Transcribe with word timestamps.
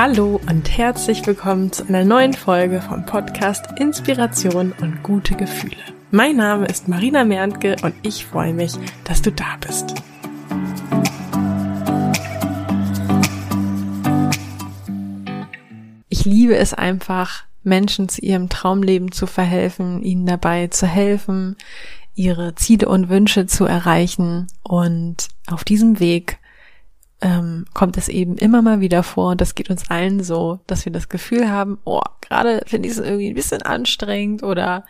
Hallo 0.00 0.40
und 0.48 0.78
herzlich 0.78 1.26
willkommen 1.26 1.72
zu 1.72 1.84
einer 1.88 2.04
neuen 2.04 2.32
Folge 2.32 2.80
vom 2.80 3.04
Podcast 3.04 3.66
Inspiration 3.80 4.72
und 4.80 5.02
gute 5.02 5.34
Gefühle. 5.34 5.74
Mein 6.12 6.36
Name 6.36 6.66
ist 6.66 6.86
Marina 6.86 7.24
Merntke 7.24 7.74
und 7.82 7.96
ich 8.02 8.24
freue 8.24 8.54
mich, 8.54 8.74
dass 9.02 9.22
du 9.22 9.32
da 9.32 9.56
bist. 9.60 9.94
Ich 16.08 16.24
liebe 16.24 16.54
es 16.54 16.74
einfach, 16.74 17.42
Menschen 17.64 18.08
zu 18.08 18.20
ihrem 18.20 18.48
Traumleben 18.48 19.10
zu 19.10 19.26
verhelfen, 19.26 20.04
ihnen 20.04 20.26
dabei 20.26 20.68
zu 20.68 20.86
helfen, 20.86 21.56
ihre 22.14 22.54
Ziele 22.54 22.88
und 22.88 23.08
Wünsche 23.08 23.46
zu 23.46 23.64
erreichen. 23.64 24.46
Und 24.62 25.26
auf 25.48 25.64
diesem 25.64 25.98
Weg 25.98 26.37
ähm, 27.20 27.64
kommt 27.74 27.96
es 27.96 28.08
eben 28.08 28.36
immer 28.36 28.62
mal 28.62 28.80
wieder 28.80 29.02
vor, 29.02 29.30
und 29.32 29.40
das 29.40 29.54
geht 29.54 29.70
uns 29.70 29.90
allen 29.90 30.22
so, 30.22 30.60
dass 30.66 30.84
wir 30.84 30.92
das 30.92 31.08
Gefühl 31.08 31.50
haben, 31.50 31.78
oh, 31.84 32.00
gerade 32.20 32.62
finde 32.66 32.88
ich 32.88 32.94
es 32.94 33.00
irgendwie 33.00 33.28
ein 33.28 33.34
bisschen 33.34 33.62
anstrengend 33.62 34.42
oder 34.42 34.84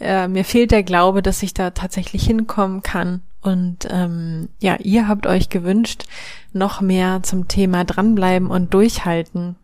äh, 0.00 0.28
mir 0.28 0.44
fehlt 0.44 0.70
der 0.70 0.82
Glaube, 0.82 1.22
dass 1.22 1.42
ich 1.42 1.52
da 1.54 1.70
tatsächlich 1.70 2.24
hinkommen 2.24 2.82
kann. 2.82 3.22
Und 3.42 3.86
ähm, 3.90 4.48
ja, 4.60 4.76
ihr 4.76 5.08
habt 5.08 5.26
euch 5.26 5.48
gewünscht, 5.48 6.04
noch 6.52 6.80
mehr 6.80 7.22
zum 7.22 7.48
Thema 7.48 7.84
dranbleiben 7.84 8.50
und 8.50 8.74
durchhalten 8.74 9.56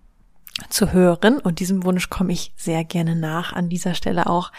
zu 0.71 0.93
hören. 0.93 1.39
Und 1.39 1.61
diesem 1.61 1.85
Wunsch 1.85 2.09
komme 2.09 2.33
ich 2.33 2.53
sehr 2.57 2.85
gerne 2.85 3.17
nach. 3.17 3.53
An 3.53 3.69
dieser 3.69 3.95
Stelle 3.95 4.27
auch 4.27 4.53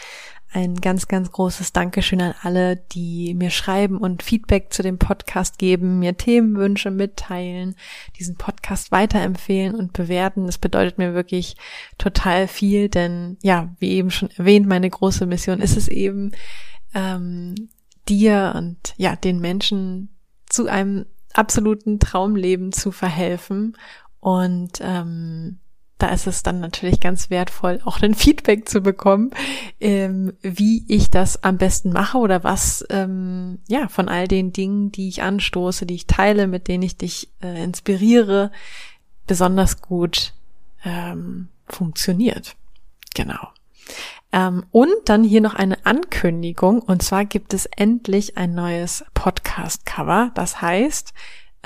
ein 0.52 0.76
ganz, 0.76 1.08
ganz 1.08 1.32
großes 1.32 1.74
Dankeschön 1.74 2.22
an 2.22 2.34
alle, 2.42 2.78
die 2.78 3.34
mir 3.34 3.50
schreiben 3.50 3.98
und 3.98 4.24
Feedback 4.24 4.72
zu 4.72 4.82
dem 4.82 4.98
Podcast 4.98 5.58
geben, 5.58 6.00
mir 6.00 6.16
Themenwünsche 6.16 6.90
mitteilen, 6.90 7.76
diesen 8.18 8.38
Podcast 8.38 8.92
weiterempfehlen 8.92 9.76
und 9.76 9.94
bewerten. 9.94 10.46
Das 10.46 10.58
bedeutet 10.58 10.98
mir 10.98 11.14
wirklich 11.14 11.58
total 11.98 12.48
viel, 12.48 12.88
denn 12.90 13.38
ja, 13.44 13.76
wie 13.80 13.92
eben 13.92 14.10
schon 14.10 14.30
erwähnt, 14.32 14.68
meine 14.68 14.90
große 14.90 15.26
Mission 15.26 15.60
ist 15.60 15.76
es 15.76 15.88
eben, 15.88 16.32
ähm, 16.94 17.56
dir 18.08 18.54
und 18.56 18.94
ja, 18.98 19.16
den 19.16 19.40
Menschen 19.40 20.16
zu 20.48 20.68
einem 20.68 21.06
absoluten 21.34 22.00
Traumleben 22.00 22.72
zu 22.72 22.92
verhelfen 22.92 23.78
und 24.20 24.80
ähm, 24.82 25.60
da 25.98 26.10
ist 26.10 26.28
es 26.28 26.44
dann 26.44 26.60
natürlich 26.60 27.00
ganz 27.00 27.30
wertvoll, 27.30 27.82
auch 27.86 28.02
ein 28.02 28.14
Feedback 28.14 28.70
zu 28.70 28.82
bekommen, 28.82 29.32
ähm, 29.80 30.34
wie 30.42 30.86
ich 30.88 31.10
das 31.10 31.44
am 31.44 31.58
besten 31.58 31.92
mache 31.92 32.18
oder 32.20 32.44
was 32.44 32.86
ähm, 32.90 33.60
ja 33.68 33.88
von 33.88 34.08
all 34.08 34.28
den 34.28 34.54
Dingen, 34.54 34.92
die 34.92 35.08
ich 35.10 35.24
anstoße, 35.24 35.86
die 35.86 35.96
ich 35.96 36.08
teile, 36.08 36.48
mit 36.48 36.68
denen 36.68 36.84
ich 36.84 36.98
dich 36.98 37.30
äh, 37.42 37.64
inspiriere, 37.64 38.52
besonders 39.26 39.82
gut 39.82 40.34
ähm, 40.86 41.48
funktioniert. 41.66 42.56
Genau. 43.16 43.50
Ähm, 44.32 44.66
und 44.72 44.94
dann 45.06 45.24
hier 45.24 45.42
noch 45.42 45.56
eine 45.56 45.86
Ankündigung. 45.86 46.80
Und 46.80 47.02
zwar 47.02 47.26
gibt 47.26 47.54
es 47.54 47.66
endlich 47.66 48.38
ein 48.38 48.54
neues 48.54 49.06
Podcast-Cover. 49.14 50.32
Das 50.36 50.62
heißt, 50.62 51.14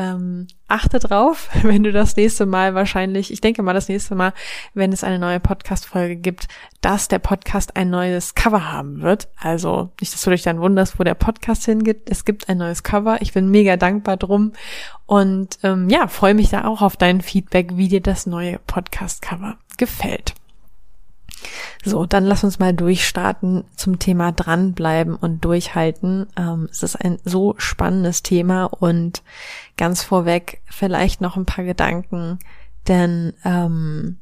ähm, 0.02 0.48
achte 0.68 1.00
drauf, 1.00 1.50
wenn 1.62 1.84
du 1.84 1.92
das 1.92 2.16
nächste 2.16 2.46
Mal 2.46 2.74
wahrscheinlich, 2.74 3.32
ich 3.32 3.42
denke 3.42 3.62
mal 3.62 3.74
das 3.74 3.88
nächste 3.88 4.16
Mal, 4.16 4.34
wenn 4.74 4.92
es 4.92 5.04
eine 5.04 5.20
neue 5.20 5.40
Podcast-Folge 5.40 6.16
gibt, 6.16 6.48
dass 6.82 7.08
der 7.08 7.20
Podcast 7.20 7.76
ein 7.76 7.90
neues 7.90 8.34
Cover 8.34 8.72
haben 8.72 9.02
wird. 9.02 9.30
Also 9.40 9.92
nicht, 10.00 10.14
dass 10.14 10.24
du 10.24 10.32
dich 10.32 10.44
dann 10.44 10.60
wunderst, 10.60 11.00
wo 11.00 11.04
der 11.04 11.14
Podcast 11.16 11.66
hingeht. 11.66 12.10
Es 12.10 12.26
gibt 12.26 12.50
ein 12.50 12.58
neues 12.58 12.84
Cover. 12.84 13.22
Ich 13.22 13.34
bin 13.34 13.50
mega 13.50 13.78
dankbar 13.78 14.18
drum 14.18 14.54
und 15.06 15.60
ähm, 15.64 15.90
ja, 15.90 16.08
freue 16.08 16.34
mich 16.34 16.50
da 16.50 16.66
auch 16.66 16.82
auf 16.82 16.98
dein 16.98 17.22
Feedback, 17.22 17.78
wie 17.78 17.88
dir 17.88 18.02
das 18.02 18.26
neue 18.26 18.60
Podcast-Cover 18.60 19.58
gefällt. 19.78 20.34
So, 21.84 22.06
dann 22.06 22.26
lass 22.26 22.44
uns 22.44 22.60
mal 22.60 22.74
durchstarten 22.74 23.64
zum 23.76 24.00
Thema 24.00 24.32
dranbleiben 24.32 25.16
und 25.16 25.44
durchhalten. 25.44 26.28
Ähm, 26.38 26.68
es 26.72 26.84
ist 26.84 26.96
ein 26.96 27.20
so 27.26 27.56
spannendes 27.58 28.24
Thema 28.24 28.66
und 28.66 29.24
ganz 29.78 30.04
vorweg 30.04 30.62
vielleicht 30.70 31.22
noch 31.22 31.38
ein 31.38 31.46
paar 31.46 31.66
Gedanken, 31.66 32.40
denn 32.88 33.34
ähm, 33.44 34.20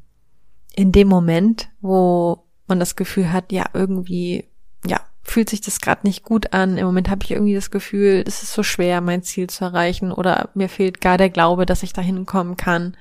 in 0.74 0.92
dem 0.92 1.08
Moment, 1.08 1.68
wo 1.80 2.44
man 2.66 2.80
das 2.80 2.96
Gefühl 2.96 3.32
hat, 3.32 3.52
ja, 3.52 3.66
irgendwie, 3.74 4.48
ja, 4.86 5.00
fühlt 5.22 5.50
sich 5.50 5.60
das 5.60 5.80
gerade 5.80 6.06
nicht 6.06 6.24
gut 6.24 6.52
an. 6.52 6.78
Im 6.78 6.86
Moment 6.86 7.10
habe 7.10 7.22
ich 7.24 7.30
irgendwie 7.30 7.54
das 7.54 7.70
Gefühl, 7.70 8.24
es 8.26 8.42
ist 8.42 8.52
so 8.52 8.62
schwer, 8.62 9.00
mein 9.00 9.22
Ziel 9.22 9.48
zu 9.48 9.64
erreichen 9.64 10.12
oder 10.12 10.48
mir 10.54 10.68
fehlt 10.68 11.00
gar 11.00 11.18
der 11.18 11.30
Glaube, 11.30 11.66
dass 11.66 11.82
ich 11.82 11.92
da 11.92 12.00
hinkommen 12.00 12.56
kann. 12.56 12.96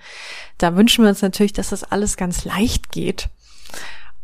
Da 0.58 0.76
wünschen 0.76 1.04
wir 1.04 1.10
uns 1.10 1.22
natürlich, 1.22 1.54
dass 1.54 1.70
das 1.70 1.84
alles 1.84 2.18
ganz 2.18 2.46
leicht 2.46 2.92
geht. 2.92 3.30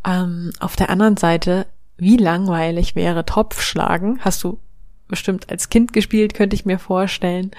Ähm, 0.05 0.51
auf 0.59 0.75
der 0.75 0.89
anderen 0.89 1.17
Seite, 1.17 1.65
wie 1.97 2.17
langweilig 2.17 2.95
wäre 2.95 3.25
Topfschlagen? 3.25 4.19
Hast 4.21 4.43
du 4.43 4.59
bestimmt 5.07 5.49
als 5.49 5.69
Kind 5.69 5.93
gespielt, 5.93 6.33
könnte 6.33 6.55
ich 6.55 6.65
mir 6.65 6.79
vorstellen. 6.79 7.51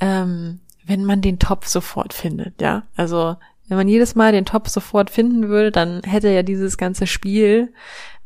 Ähm, 0.00 0.60
wenn 0.84 1.04
man 1.04 1.20
den 1.20 1.38
Topf 1.38 1.66
sofort 1.66 2.14
findet, 2.14 2.60
ja. 2.60 2.84
Also 2.96 3.36
wenn 3.68 3.76
man 3.76 3.88
jedes 3.88 4.14
Mal 4.14 4.32
den 4.32 4.46
Topf 4.46 4.68
sofort 4.68 5.10
finden 5.10 5.48
würde, 5.48 5.70
dann 5.70 6.02
hätte 6.02 6.30
ja 6.30 6.42
dieses 6.42 6.78
ganze 6.78 7.06
Spiel, 7.06 7.72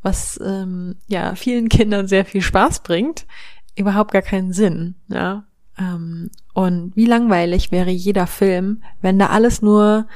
was 0.01 0.41
ähm, 0.45 0.97
ja 1.09 1.35
vielen 1.35 1.69
Kindern 1.69 2.07
sehr 2.07 2.25
viel 2.25 2.43
Spaß 2.43 2.81
bringt, 2.81 3.27
überhaupt 3.75 4.13
gar 4.13 4.23
keinen 4.23 4.53
Sinn, 4.53 4.95
ja. 5.09 5.45
Ähm, 5.79 6.31
und 6.55 6.95
wie 6.95 7.07
langweilig 7.07 7.73
wäre 7.73 7.91
jeder 7.91 8.27
Film, 8.27 8.83
wenn 9.01 9.19
da 9.19 9.27
alles 9.27 9.63
nur 9.63 10.07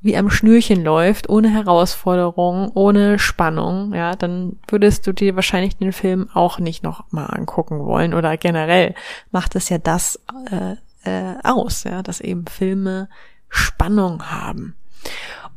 wie 0.00 0.16
am 0.16 0.30
Schnürchen 0.30 0.84
läuft, 0.84 1.28
ohne 1.28 1.48
Herausforderung, 1.48 2.70
ohne 2.74 3.18
Spannung, 3.18 3.94
ja, 3.94 4.14
dann 4.14 4.56
würdest 4.68 5.06
du 5.06 5.12
dir 5.12 5.34
wahrscheinlich 5.34 5.76
den 5.76 5.92
Film 5.92 6.28
auch 6.32 6.58
nicht 6.58 6.82
noch 6.82 7.10
mal 7.10 7.26
angucken 7.26 7.80
wollen 7.80 8.14
oder 8.14 8.36
generell 8.36 8.94
macht 9.30 9.56
es 9.56 9.68
ja 9.68 9.78
das 9.78 10.20
äh, 10.50 10.76
äh, 11.04 11.34
aus, 11.42 11.84
ja, 11.84 12.02
dass 12.02 12.20
eben 12.20 12.46
Filme 12.46 13.08
Spannung 13.48 14.30
haben. 14.30 14.74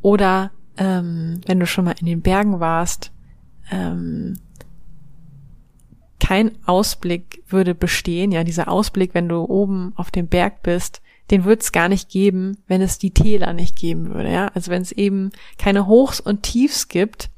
Oder 0.00 0.50
ähm, 0.78 1.40
wenn 1.46 1.60
du 1.60 1.66
schon 1.66 1.84
mal 1.84 1.96
in 2.00 2.06
den 2.06 2.22
Bergen 2.22 2.60
warst, 2.60 3.12
ähm, 3.70 4.38
kein 6.18 6.52
Ausblick 6.66 7.42
würde 7.48 7.74
bestehen, 7.74 8.30
ja, 8.32 8.44
dieser 8.44 8.68
Ausblick, 8.68 9.14
wenn 9.14 9.28
du 9.28 9.42
oben 9.42 9.92
auf 9.96 10.10
dem 10.10 10.28
Berg 10.28 10.62
bist, 10.62 11.02
den 11.30 11.44
wird 11.44 11.62
es 11.62 11.72
gar 11.72 11.88
nicht 11.88 12.08
geben, 12.08 12.58
wenn 12.66 12.82
es 12.82 12.98
die 12.98 13.12
Täler 13.12 13.52
nicht 13.52 13.76
geben 13.76 14.12
würde. 14.12 14.30
Ja? 14.30 14.48
Also 14.54 14.70
wenn 14.70 14.82
es 14.82 14.92
eben 14.92 15.30
keine 15.58 15.86
Hochs 15.86 16.20
und 16.20 16.42
Tiefs 16.42 16.88
gibt, 16.88 17.30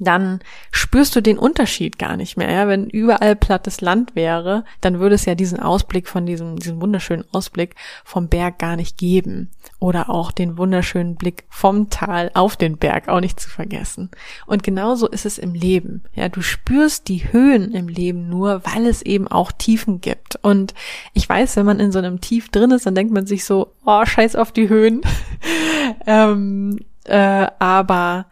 dann 0.00 0.40
spürst 0.72 1.14
du 1.14 1.20
den 1.20 1.38
Unterschied 1.38 1.98
gar 1.98 2.16
nicht 2.16 2.36
mehr. 2.36 2.50
Ja? 2.50 2.66
Wenn 2.66 2.88
überall 2.88 3.36
plattes 3.36 3.80
Land 3.80 4.16
wäre, 4.16 4.64
dann 4.80 4.98
würde 4.98 5.14
es 5.14 5.24
ja 5.24 5.34
diesen 5.34 5.60
Ausblick 5.60 6.08
von 6.08 6.26
diesem, 6.26 6.58
diesem 6.58 6.80
wunderschönen 6.80 7.24
Ausblick 7.32 7.76
vom 8.04 8.28
Berg 8.28 8.58
gar 8.58 8.76
nicht 8.76 8.98
geben. 8.98 9.50
Oder 9.78 10.10
auch 10.10 10.32
den 10.32 10.58
wunderschönen 10.58 11.14
Blick 11.14 11.44
vom 11.48 11.90
Tal 11.90 12.30
auf 12.34 12.56
den 12.56 12.76
Berg 12.76 13.08
auch 13.08 13.20
nicht 13.20 13.38
zu 13.38 13.48
vergessen. 13.48 14.10
Und 14.46 14.62
genauso 14.62 15.08
ist 15.08 15.26
es 15.26 15.38
im 15.38 15.54
Leben. 15.54 16.02
Ja, 16.14 16.28
du 16.28 16.42
spürst 16.42 17.08
die 17.08 17.32
Höhen 17.32 17.72
im 17.72 17.88
Leben 17.88 18.28
nur, 18.28 18.62
weil 18.64 18.86
es 18.86 19.02
eben 19.02 19.28
auch 19.28 19.52
Tiefen 19.52 20.00
gibt. 20.00 20.36
Und 20.42 20.74
ich 21.12 21.28
weiß, 21.28 21.56
wenn 21.56 21.66
man 21.66 21.80
in 21.80 21.92
so 21.92 21.98
einem 22.00 22.20
Tief 22.20 22.48
drin 22.48 22.72
ist, 22.72 22.86
dann 22.86 22.96
denkt 22.96 23.12
man 23.12 23.26
sich 23.26 23.44
so, 23.44 23.72
oh, 23.84 24.04
scheiß 24.04 24.34
auf 24.34 24.50
die 24.50 24.68
Höhen. 24.68 25.02
ähm, 26.06 26.80
äh, 27.04 27.46
aber 27.58 28.26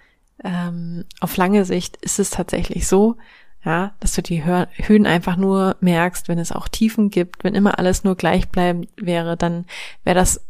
ähm, 0.44 1.04
auf 1.20 1.36
lange 1.36 1.64
Sicht 1.64 1.96
ist 1.96 2.18
es 2.18 2.30
tatsächlich 2.30 2.86
so, 2.86 3.16
ja, 3.64 3.94
dass 4.00 4.12
du 4.14 4.22
die 4.22 4.44
Höhen 4.44 5.06
einfach 5.06 5.36
nur 5.36 5.76
merkst, 5.80 6.28
wenn 6.28 6.38
es 6.38 6.50
auch 6.50 6.68
Tiefen 6.68 7.10
gibt, 7.10 7.44
wenn 7.44 7.54
immer 7.54 7.78
alles 7.78 8.02
nur 8.02 8.16
gleichbleibend 8.16 8.88
wäre, 8.96 9.36
dann 9.36 9.66
wäre 10.02 10.16
das 10.16 10.44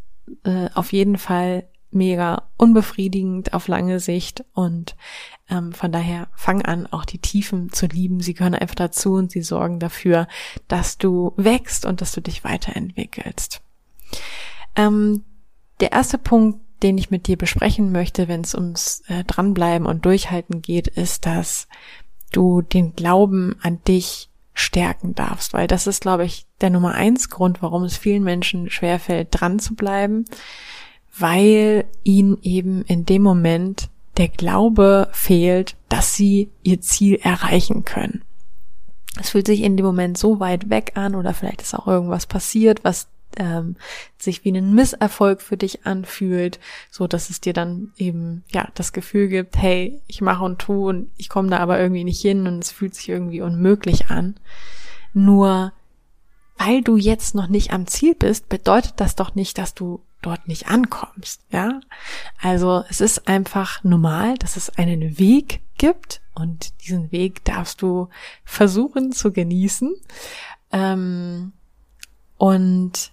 äh, 0.44 0.68
auf 0.74 0.92
jeden 0.92 1.18
Fall 1.18 1.68
mega 1.90 2.48
unbefriedigend 2.56 3.52
auf 3.52 3.68
lange 3.68 4.00
Sicht 4.00 4.44
und 4.54 4.96
ähm, 5.50 5.72
von 5.72 5.92
daher 5.92 6.28
fang 6.34 6.62
an, 6.62 6.86
auch 6.86 7.04
die 7.04 7.18
Tiefen 7.18 7.70
zu 7.70 7.86
lieben. 7.86 8.20
Sie 8.20 8.32
gehören 8.32 8.54
einfach 8.54 8.74
dazu 8.74 9.14
und 9.14 9.30
sie 9.30 9.42
sorgen 9.42 9.78
dafür, 9.78 10.26
dass 10.68 10.96
du 10.96 11.34
wächst 11.36 11.84
und 11.84 12.00
dass 12.00 12.12
du 12.12 12.22
dich 12.22 12.44
weiterentwickelst. 12.44 13.60
Ähm, 14.74 15.24
der 15.80 15.92
erste 15.92 16.16
Punkt, 16.16 16.60
den 16.82 16.98
ich 16.98 17.10
mit 17.10 17.26
dir 17.26 17.36
besprechen 17.36 17.92
möchte, 17.92 18.28
wenn 18.28 18.40
es 18.42 18.54
ums 18.54 19.02
äh, 19.08 19.24
Dranbleiben 19.24 19.86
und 19.86 20.04
Durchhalten 20.04 20.62
geht, 20.62 20.88
ist, 20.88 21.26
dass 21.26 21.68
du 22.32 22.62
den 22.62 22.94
Glauben 22.94 23.56
an 23.62 23.80
dich 23.86 24.28
stärken 24.54 25.14
darfst, 25.14 25.54
weil 25.54 25.66
das 25.66 25.86
ist, 25.86 26.02
glaube 26.02 26.24
ich, 26.24 26.46
der 26.60 26.70
Nummer 26.70 26.94
eins 26.94 27.30
Grund, 27.30 27.62
warum 27.62 27.84
es 27.84 27.96
vielen 27.96 28.22
Menschen 28.22 28.70
schwerfällt, 28.70 29.28
dran 29.30 29.58
zu 29.58 29.74
bleiben, 29.74 30.24
weil 31.18 31.84
ihnen 32.02 32.38
eben 32.42 32.82
in 32.82 33.06
dem 33.06 33.22
Moment 33.22 33.88
der 34.18 34.28
Glaube 34.28 35.08
fehlt, 35.12 35.76
dass 35.88 36.14
sie 36.14 36.50
ihr 36.62 36.80
Ziel 36.80 37.18
erreichen 37.22 37.84
können. 37.84 38.22
Es 39.18 39.30
fühlt 39.30 39.46
sich 39.46 39.62
in 39.62 39.76
dem 39.76 39.86
Moment 39.86 40.18
so 40.18 40.40
weit 40.40 40.70
weg 40.70 40.92
an 40.94 41.14
oder 41.14 41.34
vielleicht 41.34 41.62
ist 41.62 41.74
auch 41.74 41.86
irgendwas 41.86 42.26
passiert, 42.26 42.84
was 42.84 43.08
ähm, 43.38 43.76
sich 44.18 44.44
wie 44.44 44.52
ein 44.52 44.74
Misserfolg 44.74 45.42
für 45.42 45.56
dich 45.56 45.86
anfühlt, 45.86 46.60
so 46.90 47.06
dass 47.06 47.30
es 47.30 47.40
dir 47.40 47.52
dann 47.52 47.92
eben 47.96 48.44
ja 48.52 48.68
das 48.74 48.92
Gefühl 48.92 49.28
gibt, 49.28 49.56
hey, 49.56 50.00
ich 50.06 50.20
mache 50.20 50.44
und 50.44 50.58
tu 50.58 50.88
und 50.88 51.10
ich 51.16 51.28
komme 51.28 51.48
da 51.48 51.58
aber 51.58 51.80
irgendwie 51.80 52.04
nicht 52.04 52.20
hin 52.20 52.46
und 52.46 52.62
es 52.62 52.70
fühlt 52.70 52.94
sich 52.94 53.08
irgendwie 53.08 53.40
unmöglich 53.40 54.10
an. 54.10 54.36
Nur 55.14 55.72
weil 56.56 56.82
du 56.82 56.96
jetzt 56.96 57.34
noch 57.34 57.48
nicht 57.48 57.72
am 57.72 57.86
Ziel 57.86 58.14
bist, 58.14 58.48
bedeutet 58.48 58.94
das 58.96 59.16
doch 59.16 59.34
nicht, 59.34 59.58
dass 59.58 59.74
du 59.74 60.04
dort 60.20 60.46
nicht 60.46 60.68
ankommst, 60.68 61.42
ja? 61.50 61.80
Also, 62.40 62.84
es 62.88 63.00
ist 63.00 63.26
einfach 63.26 63.82
normal, 63.82 64.38
dass 64.38 64.56
es 64.56 64.70
einen 64.70 65.18
Weg 65.18 65.60
gibt 65.76 66.20
und 66.34 66.80
diesen 66.84 67.10
Weg 67.10 67.44
darfst 67.44 67.82
du 67.82 68.08
versuchen 68.44 69.12
zu 69.12 69.32
genießen. 69.32 69.94
Ähm, 70.70 71.52
und 72.36 73.11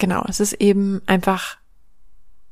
genau, 0.00 0.24
es 0.28 0.40
ist 0.40 0.54
eben 0.54 1.00
einfach 1.06 1.58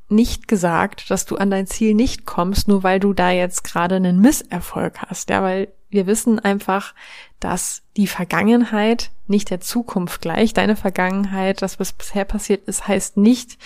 nicht 0.08 0.46
gesagt, 0.48 1.10
dass 1.10 1.26
du 1.26 1.36
an 1.36 1.50
dein 1.50 1.66
Ziel 1.66 1.94
nicht 1.94 2.24
kommst, 2.24 2.68
nur 2.68 2.82
weil 2.82 3.00
du 3.00 3.12
da 3.12 3.30
jetzt 3.30 3.64
gerade 3.64 3.96
einen 3.96 4.20
Misserfolg 4.20 5.02
hast, 5.02 5.30
ja, 5.30 5.42
weil 5.42 5.72
wir 5.90 6.06
wissen 6.06 6.38
einfach, 6.38 6.94
dass 7.40 7.82
die 7.96 8.06
Vergangenheit 8.06 9.10
nicht 9.26 9.50
der 9.50 9.60
Zukunft 9.60 10.20
gleicht. 10.20 10.56
Deine 10.58 10.76
Vergangenheit, 10.76 11.62
das 11.62 11.80
was 11.80 11.92
bisher 11.92 12.24
passiert 12.24 12.68
ist, 12.68 12.86
heißt 12.86 13.16
nicht, 13.16 13.58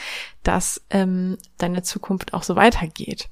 dass 0.42 0.82
ähm, 0.90 1.38
deine 1.58 1.82
Zukunft 1.82 2.32
auch 2.32 2.44
so 2.44 2.54
weitergeht. 2.54 3.28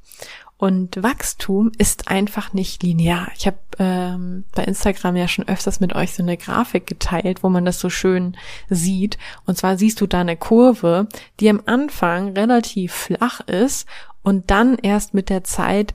Und 0.61 1.03
Wachstum 1.03 1.73
ist 1.79 2.09
einfach 2.09 2.53
nicht 2.53 2.83
linear. 2.83 3.29
Ich 3.35 3.47
habe 3.47 3.57
ähm, 3.79 4.45
bei 4.55 4.63
Instagram 4.65 5.17
ja 5.17 5.27
schon 5.27 5.49
öfters 5.49 5.81
mit 5.81 5.95
euch 5.95 6.13
so 6.13 6.23
eine 6.23 6.37
Grafik 6.37 6.87
geteilt, 6.87 7.43
wo 7.43 7.49
man 7.49 7.65
das 7.65 7.81
so 7.81 7.89
schön 7.89 8.37
sieht. 8.69 9.17
Und 9.47 9.57
zwar 9.57 9.79
siehst 9.79 10.03
du 10.03 10.07
da 10.07 10.21
eine 10.21 10.37
Kurve, 10.37 11.09
die 11.41 11.49
am 11.49 11.63
Anfang 11.65 12.35
relativ 12.37 12.93
flach 12.93 13.41
ist 13.41 13.89
und 14.23 14.51
dann 14.51 14.77
erst 14.77 15.15
mit 15.15 15.31
der 15.31 15.45
Zeit 15.45 15.95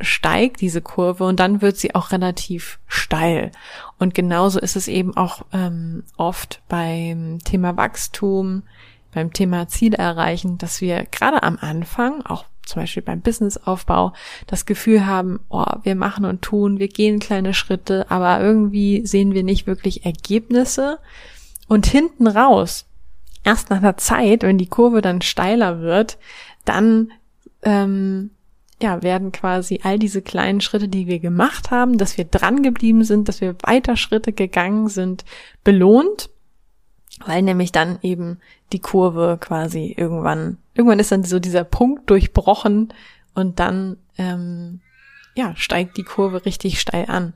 steigt 0.00 0.60
diese 0.60 0.80
Kurve 0.80 1.24
und 1.24 1.40
dann 1.40 1.60
wird 1.60 1.76
sie 1.76 1.96
auch 1.96 2.12
relativ 2.12 2.78
steil. 2.86 3.50
Und 3.98 4.14
genauso 4.14 4.60
ist 4.60 4.76
es 4.76 4.86
eben 4.86 5.16
auch 5.16 5.44
ähm, 5.52 6.04
oft 6.16 6.62
beim 6.68 7.40
Thema 7.40 7.76
Wachstum, 7.76 8.62
beim 9.12 9.32
Thema 9.32 9.66
Ziele 9.66 9.98
erreichen, 9.98 10.56
dass 10.56 10.80
wir 10.80 11.04
gerade 11.06 11.42
am 11.42 11.58
Anfang, 11.60 12.24
auch 12.24 12.44
zum 12.66 12.82
Beispiel 12.82 13.02
beim 13.02 13.20
Businessaufbau, 13.20 14.12
das 14.46 14.66
Gefühl 14.66 15.06
haben, 15.06 15.40
oh, 15.48 15.64
wir 15.82 15.94
machen 15.94 16.24
und 16.24 16.42
tun, 16.42 16.78
wir 16.78 16.88
gehen 16.88 17.18
kleine 17.18 17.54
Schritte, 17.54 18.10
aber 18.10 18.40
irgendwie 18.40 19.06
sehen 19.06 19.34
wir 19.34 19.42
nicht 19.42 19.66
wirklich 19.66 20.04
Ergebnisse. 20.04 20.98
Und 21.68 21.86
hinten 21.86 22.26
raus, 22.26 22.86
erst 23.42 23.70
nach 23.70 23.78
einer 23.78 23.96
Zeit, 23.96 24.42
wenn 24.42 24.58
die 24.58 24.68
Kurve 24.68 25.00
dann 25.00 25.22
steiler 25.22 25.80
wird, 25.80 26.18
dann 26.64 27.12
ähm, 27.62 28.30
ja, 28.82 29.02
werden 29.02 29.32
quasi 29.32 29.80
all 29.82 29.98
diese 29.98 30.22
kleinen 30.22 30.60
Schritte, 30.60 30.88
die 30.88 31.06
wir 31.06 31.20
gemacht 31.20 31.70
haben, 31.70 31.96
dass 31.96 32.18
wir 32.18 32.24
dran 32.24 32.62
geblieben 32.62 33.04
sind, 33.04 33.28
dass 33.28 33.40
wir 33.40 33.56
weiter 33.62 33.96
Schritte 33.96 34.32
gegangen 34.32 34.88
sind, 34.88 35.24
belohnt, 35.62 36.30
weil 37.24 37.42
nämlich 37.42 37.72
dann 37.72 37.98
eben 38.02 38.40
die 38.72 38.80
Kurve 38.80 39.38
quasi 39.40 39.94
irgendwann, 39.96 40.58
irgendwann 40.74 40.98
ist 40.98 41.12
dann 41.12 41.24
so 41.24 41.38
dieser 41.38 41.64
Punkt 41.64 42.10
durchbrochen 42.10 42.92
und 43.34 43.60
dann 43.60 43.96
ähm, 44.18 44.80
ja, 45.34 45.54
steigt 45.56 45.96
die 45.96 46.04
Kurve 46.04 46.44
richtig 46.44 46.80
steil 46.80 47.06
an. 47.08 47.34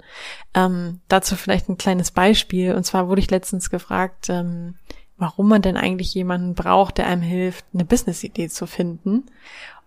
Ähm, 0.54 1.00
dazu 1.08 1.36
vielleicht 1.36 1.68
ein 1.68 1.78
kleines 1.78 2.12
Beispiel. 2.12 2.74
Und 2.74 2.84
zwar 2.84 3.08
wurde 3.08 3.20
ich 3.20 3.30
letztens 3.30 3.70
gefragt, 3.70 4.28
ähm, 4.28 4.76
warum 5.16 5.48
man 5.48 5.62
denn 5.62 5.76
eigentlich 5.76 6.14
jemanden 6.14 6.54
braucht, 6.54 6.98
der 6.98 7.08
einem 7.08 7.22
hilft, 7.22 7.64
eine 7.74 7.84
Business-Idee 7.84 8.48
zu 8.48 8.66
finden. 8.66 9.24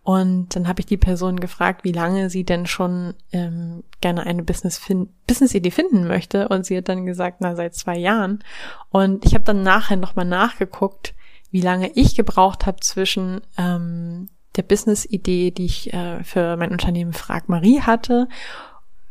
Und 0.04 0.56
dann 0.56 0.68
habe 0.68 0.82
ich 0.82 0.88
die 0.88 0.98
Person 0.98 1.40
gefragt, 1.40 1.84
wie 1.84 1.92
lange 1.92 2.30
sie 2.30 2.44
denn 2.44 2.66
schon 2.66 3.14
ähm, 3.32 3.84
gerne 4.02 4.26
eine 4.26 4.44
Business 4.44 4.78
fin 4.78 5.10
Business-Idee 5.28 5.72
finden 5.72 6.08
möchte. 6.08 6.50
Und 6.50 6.66
sie 6.66 6.76
hat 6.76 6.90
dann 6.90 7.06
gesagt, 7.06 7.38
na, 7.40 7.56
seit 7.56 7.76
zwei 7.76 7.98
Jahren. 7.98 8.44
Und 8.90 9.26
ich 9.26 9.36
habe 9.36 9.46
dann 9.46 9.64
nachher 9.64 9.98
nochmal 9.98 10.26
nachgeguckt, 10.26 11.14
wie 11.52 11.62
lange 11.62 11.92
ich 11.96 12.16
gebraucht 12.16 12.66
habe 12.66 12.80
zwischen 12.80 13.42
ähm, 13.58 14.30
der 14.56 14.64
Business-Idee, 14.64 15.52
die 15.52 15.66
ich 15.66 15.94
äh, 15.94 16.24
für 16.24 16.58
mein 16.58 16.72
Unternehmen 16.72 17.14
Frag 17.14 17.50
Marie 17.50 17.82
hatte 17.82 18.28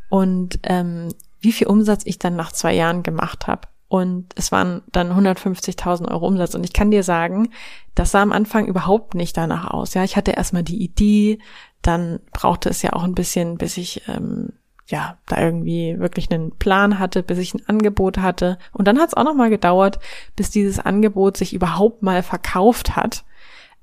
und 0.08 0.58
ähm, 0.64 1.08
wie 1.40 1.52
viel 1.52 1.66
Umsatz 1.66 2.02
ich 2.04 2.18
dann 2.18 2.36
nach 2.36 2.52
zwei 2.52 2.74
Jahren 2.74 3.02
gemacht 3.02 3.46
habe. 3.46 3.68
Und 3.88 4.32
es 4.36 4.52
waren 4.52 4.82
dann 4.92 5.10
150.000 5.10 6.08
Euro 6.12 6.28
Umsatz. 6.28 6.54
Und 6.54 6.62
ich 6.62 6.72
kann 6.72 6.92
dir 6.92 7.02
sagen, 7.02 7.50
das 7.96 8.12
sah 8.12 8.22
am 8.22 8.30
Anfang 8.30 8.66
überhaupt 8.66 9.14
nicht 9.14 9.36
danach 9.36 9.68
aus. 9.68 9.94
Ja, 9.94 10.04
ich 10.04 10.16
hatte 10.16 10.30
erstmal 10.30 10.62
die 10.62 10.80
Idee, 10.80 11.40
dann 11.82 12.20
brauchte 12.32 12.68
es 12.68 12.82
ja 12.82 12.92
auch 12.92 13.02
ein 13.02 13.16
bisschen, 13.16 13.58
bis 13.58 13.76
ich 13.78 14.02
ähm, 14.06 14.52
ja 14.90 15.18
da 15.26 15.40
irgendwie 15.40 15.98
wirklich 15.98 16.30
einen 16.30 16.52
Plan 16.52 16.98
hatte, 16.98 17.22
bis 17.22 17.38
ich 17.38 17.54
ein 17.54 17.66
Angebot 17.66 18.18
hatte. 18.18 18.58
Und 18.72 18.88
dann 18.88 18.98
hat 18.98 19.08
es 19.08 19.14
auch 19.14 19.24
noch 19.24 19.34
mal 19.34 19.50
gedauert, 19.50 19.98
bis 20.36 20.50
dieses 20.50 20.78
Angebot 20.78 21.36
sich 21.36 21.54
überhaupt 21.54 22.02
mal 22.02 22.22
verkauft 22.22 22.96
hat. 22.96 23.24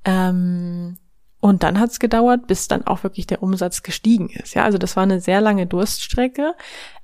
Ähm, 0.05 0.97
und 1.39 1.63
dann 1.63 1.79
hat 1.79 1.91
es 1.91 1.99
gedauert, 1.99 2.47
bis 2.47 2.67
dann 2.67 2.85
auch 2.85 3.03
wirklich 3.03 3.27
der 3.27 3.43
Umsatz 3.43 3.83
gestiegen 3.83 4.29
ist. 4.29 4.53
Ja, 4.53 4.63
also 4.63 4.77
das 4.77 4.95
war 4.95 5.03
eine 5.03 5.21
sehr 5.21 5.41
lange 5.41 5.67
Durststrecke. 5.67 6.55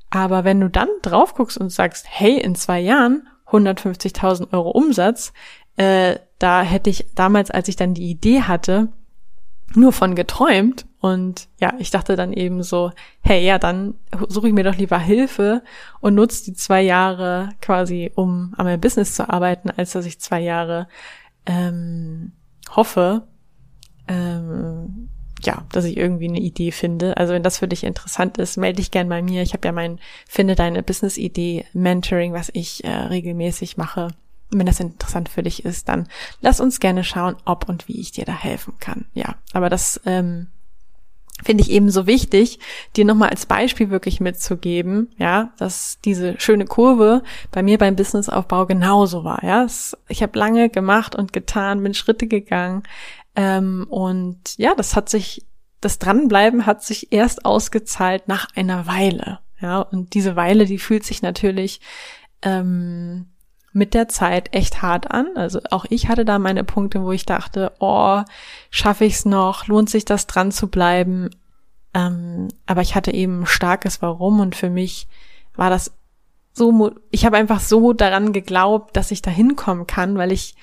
Aber 0.09 0.43
wenn 0.43 0.59
du 0.59 0.69
dann 0.69 0.89
drauf 1.01 1.33
guckst 1.33 1.57
und 1.57 1.71
sagst, 1.71 2.05
hey, 2.09 2.37
in 2.39 2.55
zwei 2.55 2.79
Jahren 2.79 3.27
150.000 3.47 4.53
Euro 4.53 4.71
Umsatz, 4.71 5.33
äh, 5.75 6.17
da 6.39 6.61
hätte 6.61 6.89
ich 6.89 7.07
damals, 7.15 7.51
als 7.51 7.67
ich 7.67 7.75
dann 7.75 7.93
die 7.93 8.09
Idee 8.09 8.41
hatte, 8.41 8.89
nur 9.75 9.91
von 9.91 10.15
geträumt. 10.15 10.85
Und 11.03 11.49
ja, 11.59 11.73
ich 11.79 11.91
dachte 11.91 12.15
dann 12.15 12.31
eben 12.31 12.63
so, 12.63 12.93
hey, 13.19 13.45
ja, 13.45 13.59
dann 13.59 13.95
suche 14.29 14.47
ich 14.47 14.53
mir 14.53 14.63
doch 14.63 14.77
lieber 14.77 14.97
Hilfe 14.97 15.61
und 15.99 16.15
nutze 16.15 16.45
die 16.45 16.53
zwei 16.53 16.81
Jahre 16.81 17.49
quasi, 17.59 18.13
um 18.15 18.53
an 18.55 18.65
meinem 18.65 18.79
Business 18.79 19.13
zu 19.13 19.29
arbeiten, 19.29 19.69
als 19.69 19.91
dass 19.91 20.05
ich 20.05 20.21
zwei 20.21 20.39
Jahre 20.39 20.87
ähm, 21.45 22.31
hoffe, 22.69 23.27
ähm, 24.07 25.09
ja, 25.41 25.65
dass 25.73 25.83
ich 25.83 25.97
irgendwie 25.97 26.29
eine 26.29 26.39
Idee 26.39 26.71
finde. 26.71 27.17
Also 27.17 27.33
wenn 27.33 27.43
das 27.43 27.57
für 27.57 27.67
dich 27.67 27.83
interessant 27.83 28.37
ist, 28.37 28.55
melde 28.55 28.77
dich 28.77 28.89
gern 28.89 29.09
bei 29.09 29.21
mir. 29.21 29.41
Ich 29.41 29.51
habe 29.51 29.67
ja 29.67 29.73
mein 29.73 29.99
Finde 30.25 30.55
deine 30.55 30.83
Business-Idee 30.83 31.65
Mentoring, 31.73 32.31
was 32.31 32.49
ich 32.53 32.85
äh, 32.85 32.89
regelmäßig 32.89 33.75
mache. 33.75 34.07
Wenn 34.51 34.67
das 34.67 34.79
interessant 34.79 35.27
für 35.27 35.43
dich 35.43 35.65
ist, 35.65 35.89
dann 35.89 36.07
lass 36.39 36.61
uns 36.61 36.79
gerne 36.79 37.03
schauen, 37.03 37.35
ob 37.43 37.67
und 37.67 37.89
wie 37.89 37.99
ich 37.99 38.13
dir 38.13 38.23
da 38.23 38.31
helfen 38.31 38.75
kann. 38.79 39.03
Ja, 39.13 39.35
aber 39.51 39.69
das 39.69 39.99
ähm, 40.05 40.47
finde 41.43 41.63
ich 41.63 41.71
eben 41.71 41.89
so 41.89 42.07
wichtig, 42.07 42.59
dir 42.95 43.05
nochmal 43.05 43.29
als 43.29 43.45
Beispiel 43.45 43.89
wirklich 43.89 44.19
mitzugeben, 44.19 45.11
ja, 45.17 45.51
dass 45.57 45.97
diese 46.05 46.39
schöne 46.39 46.65
Kurve 46.65 47.23
bei 47.51 47.63
mir 47.63 47.77
beim 47.77 47.95
Businessaufbau 47.95 48.65
genauso 48.65 49.23
war, 49.23 49.43
ja. 49.43 49.65
Ich 50.07 50.21
habe 50.21 50.37
lange 50.37 50.69
gemacht 50.69 51.15
und 51.15 51.33
getan, 51.33 51.81
bin 51.81 51.93
Schritte 51.93 52.27
gegangen, 52.27 52.83
ähm, 53.35 53.87
und 53.89 54.57
ja, 54.57 54.75
das 54.75 54.95
hat 54.95 55.09
sich, 55.09 55.45
das 55.81 55.99
Dranbleiben 55.99 56.65
hat 56.65 56.83
sich 56.83 57.11
erst 57.11 57.45
ausgezahlt 57.45 58.27
nach 58.27 58.47
einer 58.55 58.85
Weile. 58.87 59.39
Ja, 59.59 59.79
und 59.79 60.13
diese 60.13 60.35
Weile, 60.35 60.65
die 60.65 60.77
fühlt 60.77 61.05
sich 61.05 61.21
natürlich 61.21 61.79
ähm, 62.41 63.32
mit 63.73 63.93
der 63.93 64.07
Zeit 64.07 64.53
echt 64.53 64.81
hart 64.81 65.11
an. 65.11 65.27
Also 65.35 65.59
auch 65.71 65.85
ich 65.89 66.07
hatte 66.07 66.25
da 66.25 66.39
meine 66.39 66.63
Punkte, 66.63 67.03
wo 67.03 67.11
ich 67.11 67.25
dachte, 67.25 67.73
oh, 67.79 68.21
schaffe 68.69 69.05
ich 69.05 69.15
es 69.15 69.25
noch? 69.25 69.67
Lohnt 69.67 69.89
sich 69.89 70.05
das 70.05 70.27
dran 70.27 70.51
zu 70.51 70.67
bleiben? 70.67 71.31
Ähm, 71.93 72.47
aber 72.65 72.81
ich 72.81 72.95
hatte 72.95 73.13
eben 73.13 73.45
starkes 73.45 74.01
Warum 74.01 74.39
und 74.39 74.55
für 74.55 74.69
mich 74.69 75.07
war 75.55 75.69
das 75.69 75.91
so, 76.53 76.91
ich 77.09 77.25
habe 77.25 77.37
einfach 77.37 77.59
so 77.59 77.93
daran 77.93 78.31
geglaubt, 78.31 78.95
dass 78.95 79.11
ich 79.11 79.23
da 79.23 79.31
hinkommen 79.31 79.87
kann, 79.87 80.17
weil 80.17 80.31
ich 80.31 80.55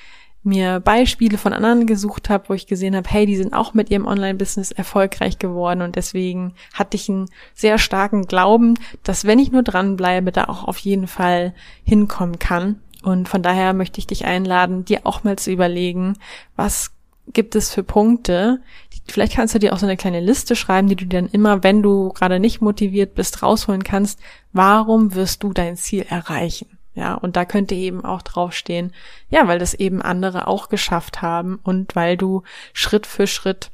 mir 0.43 0.81
Beispiele 0.81 1.37
von 1.37 1.53
anderen 1.53 1.87
gesucht 1.87 2.31
habe, 2.31 2.49
wo 2.49 2.55
ich 2.55 2.67
gesehen 2.67 2.97
habe, 2.97 3.09
hey, 3.11 3.27
die 3.27 3.37
sind 3.37 3.53
auch 3.53 3.75
mit 3.75 3.91
ihrem 3.91 4.07
Online-Business 4.07 4.71
erfolgreich 4.71 5.39
geworden 5.39 5.83
und 5.83 5.97
deswegen 5.97 6.55
hatte 6.73 6.97
ich 6.97 7.11
einen 7.11 7.29
sehr 7.55 7.77
starken 7.77 8.27
Glauben, 8.27 8.79
dass 9.03 9.27
wenn 9.27 9.39
ich 9.39 9.53
nur 9.53 9.63
dranbleibe, 9.63 10.33
da 10.33 10.45
auch 10.45 10.65
auf 10.65 10.79
jeden 10.79 11.09
Fall 11.09 11.55
hinkommen 11.85 12.39
kann. 12.39 12.81
Und 13.03 13.29
von 13.29 13.43
daher 13.43 13.73
möchte 13.73 13.99
ich 13.99 14.07
dich 14.07 14.25
einladen, 14.25 14.85
dir 14.85 15.01
auch 15.05 15.25
mal 15.25 15.37
zu 15.37 15.51
überlegen, 15.51 16.19
was 16.57 16.93
gibt 17.33 17.55
es 17.55 17.73
für 17.73 17.83
Punkte. 17.83 18.61
Vielleicht 19.07 19.35
kannst 19.35 19.55
du 19.55 19.59
dir 19.59 19.73
auch 19.73 19.79
so 19.79 19.87
eine 19.87 19.97
kleine 19.97 20.21
Liste 20.21 20.57
schreiben, 20.57 20.89
die 20.89 20.97
du 20.97 21.07
dann 21.07 21.29
immer, 21.29 21.63
wenn 21.63 21.83
du 21.83 22.11
gerade 22.11 22.41
nicht 22.41 22.61
motiviert 22.61 23.15
bist, 23.15 23.43
rausholen 23.43 23.85
kannst. 23.85 24.21
Warum 24.53 25.15
wirst 25.15 25.43
du 25.43 25.53
dein 25.53 25.77
Ziel 25.77 26.05
erreichen? 26.09 26.79
Ja, 26.95 27.15
und 27.15 27.37
da 27.37 27.45
könnte 27.45 27.75
eben 27.75 28.05
auch 28.05 28.21
draufstehen, 28.21 28.93
ja, 29.31 29.47
weil 29.47 29.59
das 29.59 29.75
eben 29.75 30.03
andere 30.03 30.49
auch 30.49 30.69
geschafft 30.69 31.23
haben 31.23 31.59
und 31.63 31.95
weil 31.95 32.17
du 32.17 32.43
Schritt 32.73 33.07
für 33.07 33.27
Schritt 33.27 33.71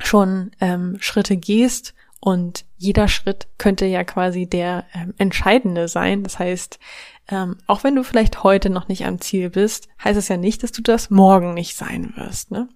schon 0.00 0.50
ähm, 0.60 0.98
Schritte 1.00 1.36
gehst 1.38 1.94
Und 2.26 2.64
jeder 2.76 3.06
Schritt 3.06 3.46
könnte 3.56 3.86
ja 3.86 4.02
quasi 4.02 4.46
der 4.48 4.84
ähm, 4.92 5.14
entscheidende 5.16 5.86
sein. 5.86 6.24
Das 6.24 6.40
heißt, 6.40 6.80
ähm, 7.28 7.56
auch 7.68 7.84
wenn 7.84 7.94
du 7.94 8.02
vielleicht 8.02 8.42
heute 8.42 8.68
noch 8.68 8.88
nicht 8.88 9.06
am 9.06 9.20
Ziel 9.20 9.48
bist, 9.48 9.86
heißt 10.02 10.18
es 10.18 10.26
ja 10.26 10.36
nicht, 10.36 10.64
dass 10.64 10.72
du 10.72 10.82
das 10.82 11.08
morgen 11.08 11.54
nicht 11.54 11.76
sein 11.76 12.14
wirst. 12.16 12.50
Ne? 12.50 12.68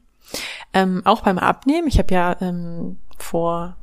Ähm, 0.72 1.02
auch 1.04 1.22
beim 1.22 1.38
Abnehmen, 1.38 1.88
ich 1.88 1.98
habe 1.98 2.14
ja 2.14 2.36
ähm, 2.40 2.98
vor 3.18 3.76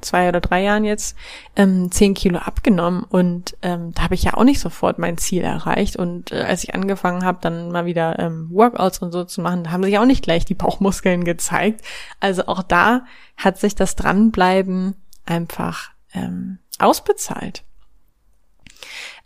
zwei 0.00 0.28
oder 0.28 0.40
drei 0.40 0.64
Jahren 0.64 0.82
jetzt 0.82 1.16
ähm, 1.54 1.92
zehn 1.92 2.14
Kilo 2.14 2.40
abgenommen 2.40 3.04
und 3.04 3.56
ähm, 3.62 3.92
da 3.94 4.02
habe 4.02 4.16
ich 4.16 4.24
ja 4.24 4.34
auch 4.34 4.42
nicht 4.42 4.58
sofort 4.58 4.98
mein 4.98 5.18
Ziel 5.18 5.42
erreicht 5.42 5.94
und 5.94 6.32
äh, 6.32 6.42
als 6.42 6.64
ich 6.64 6.74
angefangen 6.74 7.24
habe, 7.24 7.38
dann 7.40 7.70
mal 7.70 7.86
wieder 7.86 8.18
ähm, 8.18 8.48
Workouts 8.50 8.98
und 8.98 9.12
so 9.12 9.22
zu 9.22 9.40
machen, 9.40 9.70
haben 9.70 9.84
sich 9.84 10.00
auch 10.00 10.04
nicht 10.04 10.24
gleich 10.24 10.44
die 10.44 10.54
Bauchmuskeln 10.54 11.22
gezeigt. 11.22 11.82
Also 12.18 12.48
auch 12.48 12.64
da 12.64 13.04
hat 13.36 13.58
sich 13.58 13.76
das 13.76 13.94
Dranbleiben 13.94 14.96
einfach 15.26 15.90
ähm, 16.14 16.58
ausbezahlt. 16.78 17.64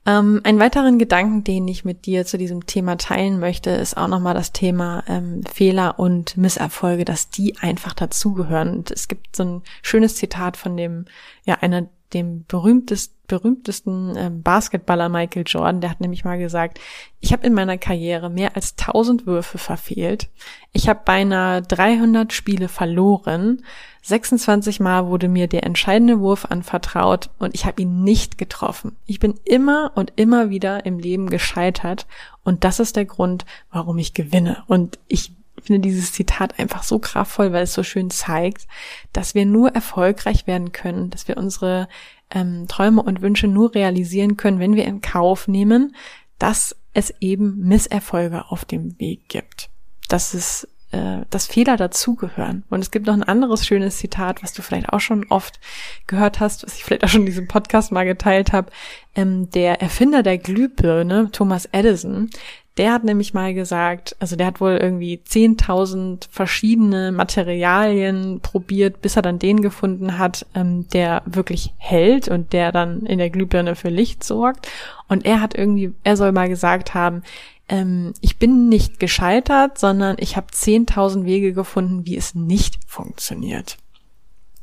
Ähm, 0.07 0.41
einen 0.45 0.61
weiteren 0.61 0.99
Gedanken, 0.99 1.43
den 1.43 1.67
ich 1.67 1.85
mit 1.85 2.07
dir 2.07 2.25
zu 2.25 2.39
diesem 2.39 2.67
Thema 2.67 2.97
teilen 2.97 3.41
möchte, 3.41 3.71
ist 3.71 3.97
auch 3.97 4.07
nochmal 4.07 4.35
das 4.35 4.53
Thema 4.53 5.03
ähm, 5.09 5.43
Fehler 5.53 5.99
und 5.99 6.37
Misserfolge, 6.37 7.05
dass 7.05 7.29
die 7.29 7.59
einfach 7.59 7.93
dazugehören. 7.93 8.69
Und 8.69 8.93
es 8.93 9.09
gibt 9.09 9.35
so 9.35 9.43
ein 9.43 9.63
schönes 9.83 10.15
Zitat 10.15 10.57
von 10.57 10.77
dem, 10.77 11.07
ja, 11.45 11.57
einer 11.57 11.89
dem 12.13 12.45
berühmtesten, 12.47 13.16
berühmtesten 13.27 14.15
ähm, 14.17 14.43
Basketballer 14.43 15.09
Michael 15.09 15.45
Jordan, 15.47 15.81
der 15.81 15.91
hat 15.91 16.01
nämlich 16.01 16.25
mal 16.25 16.39
gesagt, 16.39 16.81
ich 17.21 17.33
habe 17.33 17.47
in 17.47 17.55
meiner 17.55 17.79
Karriere 17.79 18.31
mehr 18.31 18.57
als 18.57 18.75
1000 18.79 19.27
Würfe 19.27 19.59
verfehlt. 19.59 20.29
Ich 20.73 20.89
habe 20.89 21.01
beinahe 21.05 21.63
300 21.63 22.33
Spiele 22.33 22.69
verloren. 22.69 23.63
26 24.03 24.79
Mal 24.81 25.07
wurde 25.07 25.29
mir 25.29 25.49
der 25.49 25.65
entscheidende 25.65 26.21
Wurf 26.21 26.45
anvertraut 26.45 27.31
und 27.39 27.55
ich 27.55 27.67
habe 27.67 27.83
ihn 27.83 28.05
nicht 28.05 28.39
getroffen. 28.39 28.97
Ich 29.07 29.19
bin 29.19 29.35
immer 29.45 29.93
und 29.95 30.13
immer 30.17 30.51
wieder 30.51 30.87
im 30.87 30.99
Leben 30.99 31.29
gescheitert 31.29 32.07
und 32.45 32.63
das 32.63 32.79
ist 32.79 32.97
der 32.97 33.07
Grund, 33.07 33.45
warum 33.71 33.99
ich 33.99 34.15
gewinne. 34.15 34.63
Und 34.69 34.99
ich 35.09 35.33
finde 35.67 35.81
dieses 35.81 36.13
Zitat 36.13 36.59
einfach 36.59 36.83
so 36.83 36.99
kraftvoll, 36.99 37.53
weil 37.53 37.65
es 37.65 37.75
so 37.75 37.83
schön 37.83 38.11
zeigt, 38.11 38.67
dass 39.13 39.35
wir 39.35 39.47
nur 39.47 39.75
erfolgreich 39.75 40.47
werden 40.47 40.73
können, 40.73 41.11
dass 41.11 41.29
wir 41.29 41.37
unsere 41.37 41.89
ähm, 42.31 42.67
Träume 42.69 43.03
und 43.03 43.23
Wünsche 43.23 43.49
nur 43.49 43.75
realisieren 43.75 44.37
können, 44.37 44.59
wenn 44.59 44.75
wir 44.75 44.85
in 44.85 45.01
Kauf 45.01 45.49
nehmen, 45.49 45.95
dass 46.39 46.77
es 46.93 47.15
eben 47.21 47.59
Misserfolge 47.59 48.51
auf 48.51 48.65
dem 48.65 48.99
Weg 48.99 49.29
gibt. 49.29 49.71
Das 50.09 50.35
ist 50.35 50.69
äh, 50.93 51.27
dass 51.31 51.47
Fehler 51.47 51.77
dazugehören. 51.77 52.65
Und 52.71 52.81
es 52.81 52.93
gibt 52.93 53.07
noch 53.07 53.15
ein 53.15 53.25
anderes 53.25 53.67
schönes 53.67 53.97
Zitat, 53.97 54.43
was 54.43 54.53
du 54.53 54.63
vielleicht 54.63 54.91
auch 54.91 55.01
schon 55.01 55.27
oft 55.31 55.59
gehört 56.07 56.39
hast, 56.39 56.65
was 56.65 56.77
ich 56.77 56.85
vielleicht 56.85 57.03
auch 57.05 57.09
schon 57.09 57.23
in 57.23 57.27
diesem 57.27 57.49
Podcast 57.49 57.91
mal 57.91 58.05
geteilt 58.05 58.53
habe. 58.53 58.71
Ähm, 59.15 59.51
der 59.51 59.83
Erfinder 59.83 60.23
der 60.23 60.39
Glühbirne, 60.39 61.31
Thomas 61.33 61.67
Edison, 61.73 62.31
der 62.77 62.93
hat 62.93 63.05
nämlich 63.05 63.33
mal 63.33 63.55
gesagt, 63.55 64.17
also 64.19 64.37
der 64.37 64.47
hat 64.47 64.61
wohl 64.61 64.77
irgendwie 64.77 65.21
10.000 65.27 66.27
verschiedene 66.31 67.11
Materialien 67.11 68.41
probiert, 68.41 69.01
bis 69.01 69.17
er 69.17 69.23
dann 69.23 69.39
den 69.39 69.63
gefunden 69.63 70.19
hat, 70.19 70.47
ähm, 70.55 70.87
der 70.93 71.23
wirklich 71.25 71.73
hält 71.79 72.29
und 72.29 72.53
der 72.53 72.73
dann 72.73 73.07
in 73.07 73.19
der 73.19 73.31
Glühbirne 73.31 73.77
für 73.77 73.89
Licht 73.89 74.25
sorgt. 74.25 74.69
Und 75.09 75.25
er 75.25 75.41
hat 75.41 75.55
irgendwie, 75.55 75.93
er 76.05 76.17
soll 76.17 76.33
mal 76.33 76.49
gesagt 76.49 76.93
haben, 76.93 77.23
ähm, 77.69 78.13
ich 78.21 78.39
bin 78.39 78.69
nicht 78.69 79.01
gescheitert, 79.01 79.79
sondern 79.79 80.17
ich 80.19 80.37
habe 80.37 80.49
10.000 80.53 81.25
Wege 81.25 81.55
gefunden, 81.55 82.05
wie 82.05 82.17
es 82.17 82.35
nicht 82.35 82.79
funktioniert. 82.87 83.79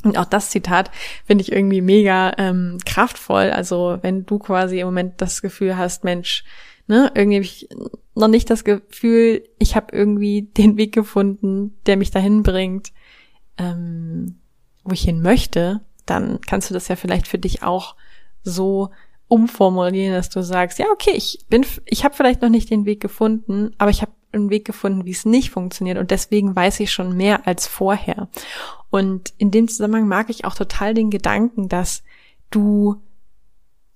Und 0.04 0.18
auch 0.18 0.26
das 0.26 0.50
Zitat 0.50 0.92
finde 1.26 1.44
ich 1.44 1.52
irgendwie 1.52 1.82
mega 1.82 2.34
ähm, 2.38 2.78
kraftvoll. 2.86 3.52
Also 3.52 3.98
wenn 4.02 4.26
du 4.26 4.38
quasi 4.38 4.80
im 4.80 4.88
Moment 4.88 5.20
das 5.22 5.42
Gefühl 5.42 5.78
hast, 5.78 6.04
Mensch, 6.04 6.44
ne, 6.88 7.12
irgendwie 7.16 7.38
habe 7.38 7.46
ich 7.46 7.70
noch 8.16 8.28
nicht 8.28 8.50
das 8.50 8.64
Gefühl, 8.64 9.44
ich 9.60 9.76
habe 9.76 9.96
irgendwie 9.96 10.42
den 10.58 10.78
Weg 10.78 10.94
gefunden, 10.94 11.76
der 11.86 11.98
mich 11.98 12.12
dahin 12.12 12.44
bringt, 12.44 12.92
ähm, 13.58 14.40
wo 14.84 14.94
ich 14.94 15.02
hin 15.02 15.22
möchte, 15.22 15.82
dann 16.06 16.42
kannst 16.42 16.70
du 16.70 16.74
das 16.74 16.88
ja 16.88 16.96
vielleicht 16.96 17.28
für 17.28 17.38
dich 17.38 17.64
auch 17.64 17.96
so 18.44 18.90
umformulieren, 19.28 20.14
dass 20.14 20.30
du 20.30 20.44
sagst, 20.44 20.80
ja, 20.80 20.88
okay, 20.92 21.14
ich 21.16 21.46
bin, 21.50 21.66
ich 21.86 22.04
habe 22.04 22.14
vielleicht 22.14 22.42
noch 22.42 22.50
nicht 22.50 22.70
den 22.70 22.86
Weg 22.86 23.02
gefunden, 23.02 23.74
aber 23.78 23.90
ich 23.90 24.02
habe 24.02 24.12
einen 24.34 24.50
Weg 24.50 24.66
gefunden, 24.66 25.06
wie 25.06 25.12
es 25.12 25.26
nicht 25.26 25.52
funktioniert. 25.52 25.98
Und 25.98 26.12
deswegen 26.12 26.56
weiß 26.56 26.80
ich 26.82 26.92
schon 26.92 27.16
mehr 27.16 27.48
als 27.48 27.68
vorher. 27.68 28.28
Und 28.90 29.34
in 29.38 29.52
dem 29.52 29.68
Zusammenhang 29.68 30.08
mag 30.08 30.30
ich 30.30 30.46
auch 30.46 30.56
total 30.56 30.94
den 30.94 31.10
Gedanken, 31.10 31.70
dass 31.70 32.04
du, 32.50 33.02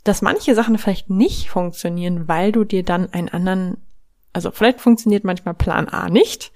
dass 0.07 0.21
manche 0.21 0.55
Sachen 0.55 0.77
vielleicht 0.77 1.09
nicht 1.09 1.49
funktionieren, 1.49 2.27
weil 2.27 2.51
du 2.51 2.63
dir 2.63 2.83
dann 2.83 3.11
einen 3.13 3.29
anderen, 3.29 3.77
also 4.33 4.51
vielleicht 4.51 4.81
funktioniert 4.81 5.23
manchmal 5.23 5.53
Plan 5.53 5.89
A 5.89 6.09
nicht, 6.09 6.51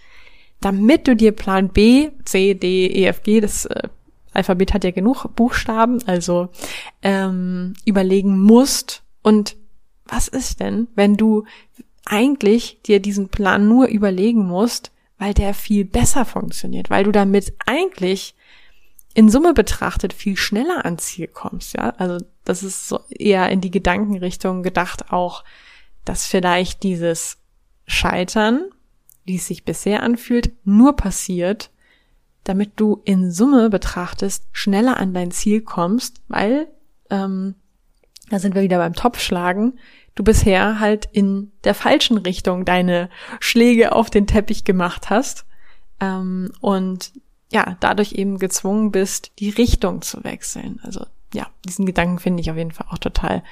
damit 0.61 1.07
du 1.07 1.15
dir 1.15 1.31
Plan 1.31 1.69
B, 1.69 2.11
C, 2.23 2.53
D, 2.53 2.87
E, 2.87 3.05
F, 3.05 3.23
G, 3.23 3.41
das 3.41 3.65
äh, 3.65 3.89
Alphabet 4.33 4.73
hat 4.73 4.83
ja 4.83 4.91
genug 4.91 5.25
Buchstaben, 5.35 5.99
also 6.05 6.49
ähm, 7.01 7.73
überlegen 7.85 8.39
musst. 8.39 9.03
Und 9.21 9.57
was 10.05 10.27
ist 10.27 10.59
denn, 10.59 10.87
wenn 10.95 11.17
du 11.17 11.45
eigentlich 12.05 12.81
dir 12.83 12.99
diesen 12.99 13.29
Plan 13.29 13.67
nur 13.67 13.87
überlegen 13.87 14.45
musst, 14.45 14.91
weil 15.17 15.33
der 15.33 15.53
viel 15.53 15.85
besser 15.85 16.25
funktioniert, 16.25 16.89
weil 16.89 17.03
du 17.03 17.11
damit 17.11 17.53
eigentlich 17.65 18.33
in 19.13 19.29
Summe 19.29 19.53
betrachtet 19.53 20.13
viel 20.13 20.37
schneller 20.37 20.85
ans 20.85 21.05
Ziel 21.05 21.27
kommst, 21.27 21.73
ja? 21.73 21.93
Also 21.97 22.25
das 22.45 22.63
ist 22.63 22.87
so 22.87 23.01
eher 23.09 23.49
in 23.49 23.61
die 23.61 23.71
Gedankenrichtung 23.71 24.63
gedacht 24.63 25.11
auch, 25.11 25.43
dass 26.05 26.25
vielleicht 26.25 26.83
dieses 26.83 27.37
Scheitern, 27.85 28.69
wie 29.25 29.35
es 29.35 29.47
sich 29.47 29.65
bisher 29.65 30.03
anfühlt, 30.03 30.51
nur 30.65 30.95
passiert, 30.95 31.69
damit 32.43 32.71
du 32.77 33.01
in 33.05 33.31
Summe 33.31 33.69
betrachtest 33.69 34.45
schneller 34.51 34.97
an 34.97 35.13
dein 35.13 35.31
Ziel 35.31 35.61
kommst, 35.61 36.21
weil, 36.27 36.67
ähm, 37.09 37.55
da 38.29 38.39
sind 38.39 38.55
wir 38.55 38.61
wieder 38.61 38.77
beim 38.77 38.93
Topfschlagen, 38.93 39.77
du 40.15 40.23
bisher 40.23 40.79
halt 40.79 41.07
in 41.11 41.51
der 41.63 41.75
falschen 41.75 42.17
Richtung 42.17 42.65
deine 42.65 43.09
Schläge 43.39 43.91
auf 43.91 44.09
den 44.09 44.25
Teppich 44.25 44.63
gemacht 44.63 45.09
hast 45.09 45.45
ähm, 45.99 46.51
und 46.61 47.11
ja, 47.51 47.77
dadurch 47.79 48.13
eben 48.13 48.39
gezwungen 48.39 48.91
bist, 48.91 49.31
die 49.39 49.49
Richtung 49.49 50.01
zu 50.01 50.23
wechseln. 50.23 50.79
Also 50.83 51.05
ja, 51.33 51.47
diesen 51.65 51.85
Gedanken 51.85 52.19
finde 52.19 52.41
ich 52.41 52.49
auf 52.49 52.57
jeden 52.57 52.71
Fall 52.71 52.87
auch 52.89 52.97
total 52.97 53.43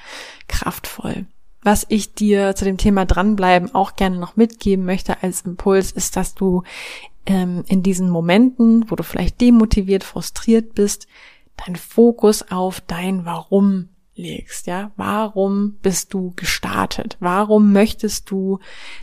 kraftvoll. 0.48 1.26
Was 1.62 1.84
ich 1.88 2.14
dir 2.14 2.54
zu 2.56 2.64
dem 2.64 2.78
Thema 2.78 3.04
dranbleiben 3.04 3.74
auch 3.74 3.96
gerne 3.96 4.18
noch 4.18 4.36
mitgeben 4.36 4.86
möchte 4.86 5.22
als 5.22 5.42
Impuls, 5.42 5.92
ist, 5.92 6.16
dass 6.16 6.34
du 6.34 6.62
ähm, 7.26 7.64
in 7.66 7.82
diesen 7.82 8.08
Momenten, 8.08 8.90
wo 8.90 8.96
du 8.96 9.02
vielleicht 9.02 9.40
demotiviert, 9.40 10.02
frustriert 10.02 10.74
bist, 10.74 11.06
dein 11.56 11.76
Fokus 11.76 12.50
auf 12.50 12.80
dein 12.80 13.26
Warum 13.26 13.90
legst, 14.14 14.66
ja? 14.66 14.92
Warum 14.96 15.76
bist 15.82 16.14
du 16.14 16.32
gestartet? 16.34 17.18
Warum 17.20 17.72
möchtest 17.72 18.30
du 18.30 18.58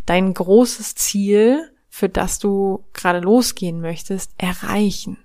dein 0.08 0.34
großes 0.34 0.96
Ziel, 0.96 1.72
für 1.98 2.10
das 2.10 2.38
du 2.38 2.86
gerade 2.94 3.20
losgehen 3.22 3.82
möchtest, 3.82 4.32
erreichen? 4.38 5.18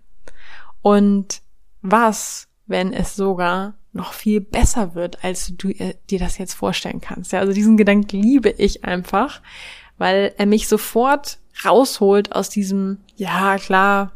Und 0.81 1.43
was, 1.83 2.49
wenn 2.67 2.95
es 2.95 3.15
sogar 3.15 3.75
noch 3.93 4.15
viel 4.15 4.41
besser 4.41 4.95
wird, 4.95 5.23
als 5.23 5.53
du 5.55 5.69
dir 5.69 6.19
das 6.19 6.39
jetzt 6.39 6.55
vorstellen 6.55 7.03
kannst? 7.03 7.33
Ja, 7.33 7.41
also 7.41 7.53
diesen 7.53 7.77
Gedanken 7.77 8.23
liebe 8.23 8.49
ich 8.49 8.85
einfach, 8.85 9.43
weil 9.99 10.33
er 10.39 10.47
mich 10.47 10.67
sofort 10.67 11.41
rausholt 11.63 12.35
aus 12.35 12.49
diesem, 12.49 13.01
ja 13.17 13.59
klar, 13.59 14.13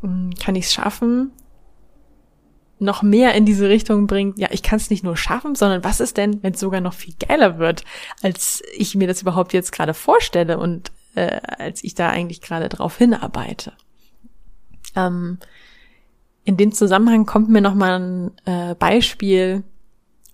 hm, 0.00 0.30
kann 0.40 0.54
ich 0.54 0.64
es 0.64 0.72
schaffen, 0.72 1.32
noch 2.78 3.02
mehr 3.02 3.34
in 3.34 3.44
diese 3.44 3.68
Richtung 3.68 4.06
bringt, 4.06 4.38
ja, 4.38 4.48
ich 4.52 4.62
kann 4.62 4.78
es 4.78 4.88
nicht 4.88 5.04
nur 5.04 5.18
schaffen, 5.18 5.54
sondern 5.54 5.84
was 5.84 6.00
ist 6.00 6.16
denn, 6.16 6.42
wenn 6.42 6.54
es 6.54 6.60
sogar 6.60 6.80
noch 6.80 6.94
viel 6.94 7.14
geiler 7.18 7.58
wird, 7.58 7.84
als 8.22 8.62
ich 8.74 8.94
mir 8.94 9.06
das 9.06 9.20
überhaupt 9.20 9.52
jetzt 9.52 9.72
gerade 9.72 9.92
vorstelle 9.92 10.58
und 10.58 10.92
äh, 11.18 11.40
als 11.58 11.82
ich 11.84 11.94
da 11.94 12.08
eigentlich 12.10 12.40
gerade 12.40 12.68
drauf 12.68 12.98
hinarbeite. 12.98 13.72
Ähm, 14.96 15.38
in 16.44 16.56
dem 16.56 16.72
Zusammenhang 16.72 17.26
kommt 17.26 17.48
mir 17.48 17.60
noch 17.60 17.74
mal 17.74 18.00
ein 18.00 18.30
äh, 18.46 18.74
Beispiel 18.74 19.64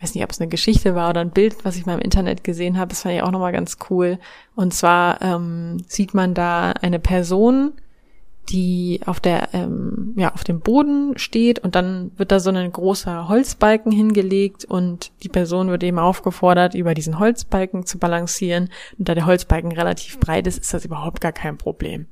weiß 0.04 0.14
nicht, 0.14 0.24
ob 0.24 0.32
es 0.32 0.40
eine 0.40 0.50
Geschichte 0.50 0.94
war 0.94 1.08
oder 1.10 1.22
ein 1.22 1.30
Bild, 1.30 1.64
was 1.64 1.76
ich 1.76 1.86
mal 1.86 1.94
im 1.94 2.00
Internet 2.00 2.44
gesehen 2.44 2.78
habe, 2.78 2.90
das 2.90 3.02
fand 3.02 3.14
ich 3.14 3.22
auch 3.22 3.30
nochmal 3.30 3.52
ganz 3.52 3.78
cool. 3.88 4.18
Und 4.54 4.74
zwar 4.74 5.22
ähm, 5.22 5.78
sieht 5.88 6.12
man 6.12 6.34
da 6.34 6.72
eine 6.72 6.98
Person, 6.98 7.72
die 8.48 9.00
auf 9.06 9.20
der 9.20 9.48
ähm, 9.54 10.14
ja 10.16 10.32
auf 10.34 10.44
dem 10.44 10.60
Boden 10.60 11.16
steht 11.16 11.58
und 11.58 11.74
dann 11.74 12.12
wird 12.16 12.30
da 12.30 12.40
so 12.40 12.50
ein 12.50 12.72
großer 12.72 13.28
Holzbalken 13.28 13.90
hingelegt 13.90 14.64
und 14.64 15.12
die 15.22 15.28
Person 15.28 15.68
wird 15.68 15.82
eben 15.82 15.98
aufgefordert, 15.98 16.74
über 16.74 16.94
diesen 16.94 17.18
Holzbalken 17.18 17.86
zu 17.86 17.98
balancieren. 17.98 18.70
Und 18.98 19.08
da 19.08 19.14
der 19.14 19.26
Holzbalken 19.26 19.72
relativ 19.72 20.20
breit 20.20 20.46
ist, 20.46 20.58
ist 20.58 20.74
das 20.74 20.84
überhaupt 20.84 21.20
gar 21.20 21.32
kein 21.32 21.56
Problem. 21.56 22.06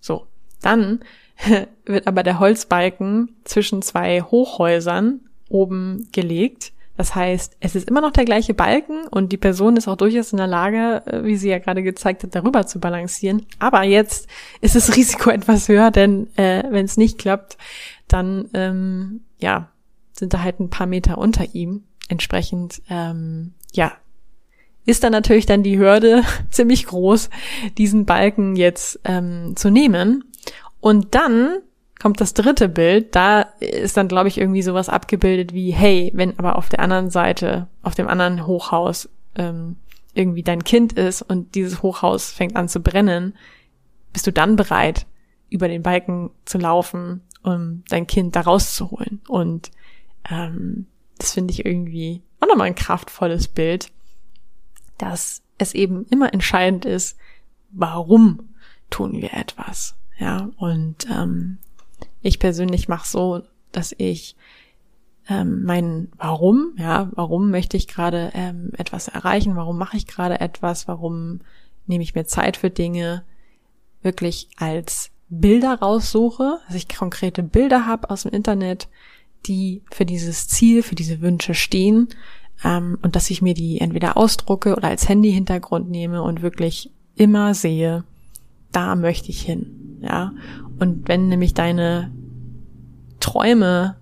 So, 0.00 0.26
dann 0.60 1.00
wird 1.86 2.06
aber 2.06 2.22
der 2.22 2.38
Holzbalken 2.38 3.36
zwischen 3.44 3.82
zwei 3.82 4.20
Hochhäusern 4.22 5.20
oben 5.48 6.08
gelegt. 6.12 6.72
Das 6.98 7.14
heißt, 7.14 7.58
es 7.60 7.76
ist 7.76 7.88
immer 7.88 8.00
noch 8.00 8.10
der 8.10 8.24
gleiche 8.24 8.54
Balken 8.54 9.06
und 9.06 9.30
die 9.30 9.36
Person 9.36 9.76
ist 9.76 9.86
auch 9.86 9.96
durchaus 9.96 10.32
in 10.32 10.38
der 10.38 10.48
Lage, 10.48 11.00
äh, 11.06 11.22
wie 11.22 11.36
sie 11.36 11.48
ja 11.48 11.60
gerade 11.60 11.84
gezeigt 11.84 12.24
hat, 12.24 12.34
darüber 12.34 12.66
zu 12.66 12.80
balancieren. 12.80 13.46
Aber 13.60 13.84
jetzt 13.84 14.26
ist 14.60 14.74
das 14.74 14.92
Risiko 14.96 15.30
etwas 15.30 15.68
höher, 15.68 15.92
denn 15.92 16.26
äh, 16.36 16.64
wenn 16.68 16.84
es 16.84 16.96
nicht 16.96 17.16
klappt, 17.16 17.56
dann 18.08 18.50
ähm, 18.52 19.20
ja 19.38 19.70
sind 20.12 20.34
da 20.34 20.42
halt 20.42 20.58
ein 20.58 20.70
paar 20.70 20.88
Meter 20.88 21.18
unter 21.18 21.54
ihm. 21.54 21.84
Entsprechend 22.08 22.82
ähm, 22.90 23.52
ja 23.72 23.92
ist 24.84 25.04
dann 25.04 25.12
natürlich 25.12 25.46
dann 25.46 25.62
die 25.62 25.78
Hürde 25.78 26.24
ziemlich 26.50 26.84
groß, 26.86 27.30
diesen 27.76 28.06
Balken 28.06 28.56
jetzt 28.56 28.98
ähm, 29.04 29.54
zu 29.54 29.70
nehmen. 29.70 30.24
Und 30.80 31.14
dann 31.14 31.58
kommt 32.00 32.20
das 32.20 32.34
dritte 32.34 32.68
Bild. 32.68 33.14
Da 33.14 33.42
ist 33.60 33.96
dann, 33.96 34.08
glaube 34.08 34.28
ich, 34.28 34.38
irgendwie 34.38 34.62
sowas 34.62 34.88
abgebildet 34.88 35.52
wie, 35.52 35.72
hey, 35.72 36.10
wenn 36.14 36.38
aber 36.38 36.56
auf 36.56 36.68
der 36.68 36.80
anderen 36.80 37.10
Seite, 37.10 37.68
auf 37.82 37.94
dem 37.94 38.08
anderen 38.08 38.46
Hochhaus 38.46 39.08
ähm, 39.34 39.76
irgendwie 40.14 40.42
dein 40.42 40.64
Kind 40.64 40.92
ist 40.92 41.22
und 41.22 41.54
dieses 41.54 41.82
Hochhaus 41.82 42.30
fängt 42.30 42.56
an 42.56 42.68
zu 42.68 42.80
brennen, 42.80 43.34
bist 44.12 44.26
du 44.26 44.32
dann 44.32 44.56
bereit, 44.56 45.06
über 45.50 45.68
den 45.68 45.82
Balken 45.82 46.30
zu 46.44 46.58
laufen, 46.58 47.22
um 47.42 47.82
dein 47.88 48.06
Kind 48.06 48.36
da 48.36 48.42
rauszuholen. 48.42 49.20
Und 49.28 49.70
ähm, 50.30 50.86
das 51.18 51.32
finde 51.32 51.52
ich 51.52 51.64
irgendwie 51.64 52.22
auch 52.40 52.48
nochmal 52.48 52.68
ein 52.68 52.74
kraftvolles 52.74 53.48
Bild, 53.48 53.90
dass 54.98 55.42
es 55.58 55.74
eben 55.74 56.06
immer 56.10 56.32
entscheidend 56.32 56.84
ist, 56.84 57.16
warum 57.70 58.54
tun 58.90 59.20
wir 59.20 59.34
etwas. 59.34 59.96
Ja, 60.18 60.50
und 60.56 61.06
ähm, 61.10 61.58
ich 62.22 62.38
persönlich 62.38 62.88
mache 62.88 63.08
so, 63.08 63.42
dass 63.72 63.94
ich 63.96 64.36
ähm, 65.28 65.64
mein 65.64 66.08
Warum, 66.16 66.72
ja, 66.78 67.10
warum 67.12 67.50
möchte 67.50 67.76
ich 67.76 67.86
gerade 67.86 68.30
ähm, 68.34 68.70
etwas 68.76 69.08
erreichen, 69.08 69.56
warum 69.56 69.76
mache 69.76 69.96
ich 69.96 70.06
gerade 70.06 70.40
etwas, 70.40 70.88
warum 70.88 71.40
nehme 71.86 72.02
ich 72.02 72.14
mir 72.14 72.24
Zeit 72.24 72.56
für 72.56 72.70
Dinge, 72.70 73.24
wirklich 74.02 74.48
als 74.56 75.10
Bilder 75.28 75.74
raussuche, 75.74 76.60
dass 76.66 76.76
ich 76.76 76.88
konkrete 76.88 77.42
Bilder 77.42 77.86
habe 77.86 78.10
aus 78.10 78.22
dem 78.22 78.32
Internet, 78.32 78.88
die 79.46 79.82
für 79.90 80.06
dieses 80.06 80.48
Ziel, 80.48 80.82
für 80.82 80.94
diese 80.94 81.20
Wünsche 81.20 81.54
stehen 81.54 82.08
ähm, 82.64 82.98
und 83.02 83.14
dass 83.16 83.30
ich 83.30 83.42
mir 83.42 83.54
die 83.54 83.80
entweder 83.80 84.16
ausdrucke 84.16 84.74
oder 84.74 84.88
als 84.88 85.08
Handy-Hintergrund 85.08 85.90
nehme 85.90 86.22
und 86.22 86.42
wirklich 86.42 86.90
immer 87.14 87.54
sehe, 87.54 88.04
da 88.72 88.96
möchte 88.96 89.30
ich 89.30 89.42
hin, 89.42 89.98
ja. 90.00 90.32
Und 90.78 91.08
wenn 91.08 91.28
nämlich 91.28 91.54
deine 91.54 92.12
Träume, 93.20 93.96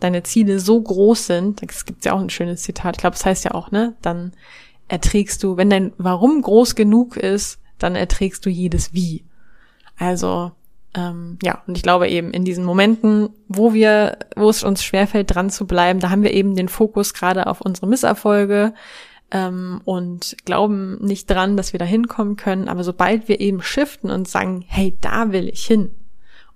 deine 0.00 0.22
Ziele 0.22 0.58
so 0.58 0.80
groß 0.80 1.26
sind, 1.26 1.62
es 1.68 1.84
gibt 1.84 2.04
ja 2.04 2.12
auch 2.12 2.20
ein 2.20 2.30
schönes 2.30 2.62
Zitat, 2.62 2.96
ich 2.96 3.00
glaube, 3.00 3.14
das 3.14 3.26
heißt 3.26 3.44
ja 3.44 3.52
auch, 3.52 3.70
ne, 3.70 3.94
dann 4.02 4.32
erträgst 4.88 5.42
du, 5.42 5.56
wenn 5.56 5.70
dein 5.70 5.92
Warum 5.98 6.42
groß 6.42 6.74
genug 6.74 7.16
ist, 7.16 7.60
dann 7.78 7.96
erträgst 7.96 8.44
du 8.46 8.50
jedes 8.50 8.92
Wie. 8.92 9.24
Also 9.96 10.52
ähm, 10.94 11.38
ja, 11.42 11.62
und 11.66 11.76
ich 11.76 11.82
glaube 11.82 12.08
eben 12.08 12.32
in 12.32 12.44
diesen 12.44 12.64
Momenten, 12.64 13.30
wo 13.48 13.72
wir, 13.72 14.18
wo 14.36 14.50
es 14.50 14.62
uns 14.62 14.84
schwerfällt, 14.84 15.34
dran 15.34 15.48
zu 15.48 15.66
bleiben, 15.66 16.00
da 16.00 16.10
haben 16.10 16.22
wir 16.22 16.34
eben 16.34 16.54
den 16.54 16.68
Fokus 16.68 17.14
gerade 17.14 17.46
auf 17.46 17.60
unsere 17.60 17.86
Misserfolge 17.86 18.74
ähm, 19.32 19.80
und 19.84 20.36
glauben 20.44 21.04
nicht 21.04 21.28
dran, 21.28 21.56
dass 21.56 21.72
wir 21.72 21.78
da 21.78 21.84
hinkommen 21.84 22.36
können. 22.36 22.68
Aber 22.68 22.84
sobald 22.84 23.26
wir 23.26 23.40
eben 23.40 23.60
shiften 23.62 24.10
und 24.10 24.28
sagen, 24.28 24.64
hey, 24.68 24.96
da 25.00 25.32
will 25.32 25.48
ich 25.48 25.66
hin, 25.66 25.90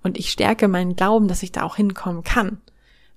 und 0.07 0.17
ich 0.17 0.31
stärke 0.31 0.67
meinen 0.67 0.95
Glauben, 0.95 1.27
dass 1.27 1.43
ich 1.43 1.51
da 1.51 1.63
auch 1.63 1.75
hinkommen 1.75 2.23
kann, 2.23 2.61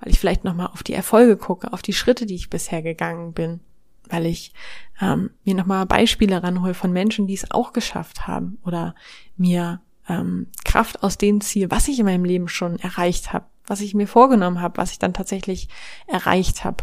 weil 0.01 0.13
ich 0.13 0.19
vielleicht 0.19 0.45
nochmal 0.45 0.69
auf 0.73 0.83
die 0.83 0.95
Erfolge 0.95 1.37
gucke, 1.37 1.73
auf 1.73 1.83
die 1.83 1.93
Schritte, 1.93 2.27
die 2.27 2.35
ich 2.35 2.51
bisher 2.51 2.83
gegangen 2.83 3.33
bin, 3.33 3.61
weil 4.09 4.27
ich 4.27 4.53
ähm, 5.01 5.31
mir 5.45 5.55
nochmal 5.55 5.87
Beispiele 5.87 6.43
ranhole 6.43 6.75
von 6.75 6.93
Menschen, 6.93 7.27
die 7.27 7.35
es 7.35 7.51
auch 7.51 7.73
geschafft 7.73 8.27
haben. 8.27 8.59
Oder 8.65 8.95
mir 9.37 9.81
ähm, 10.09 10.49
Kraft 10.65 11.03
aus 11.03 11.17
dem 11.17 11.41
Ziel, 11.41 11.71
was 11.71 11.87
ich 11.87 12.01
in 12.01 12.07
meinem 12.07 12.25
Leben 12.25 12.49
schon 12.49 12.79
erreicht 12.81 13.33
habe, 13.33 13.47
was 13.67 13.81
ich 13.81 13.95
mir 13.95 14.09
vorgenommen 14.09 14.61
habe, 14.61 14.79
was 14.79 14.91
ich 14.91 14.99
dann 14.99 15.15
tatsächlich 15.15 15.69
erreicht 16.09 16.65
habe. 16.65 16.83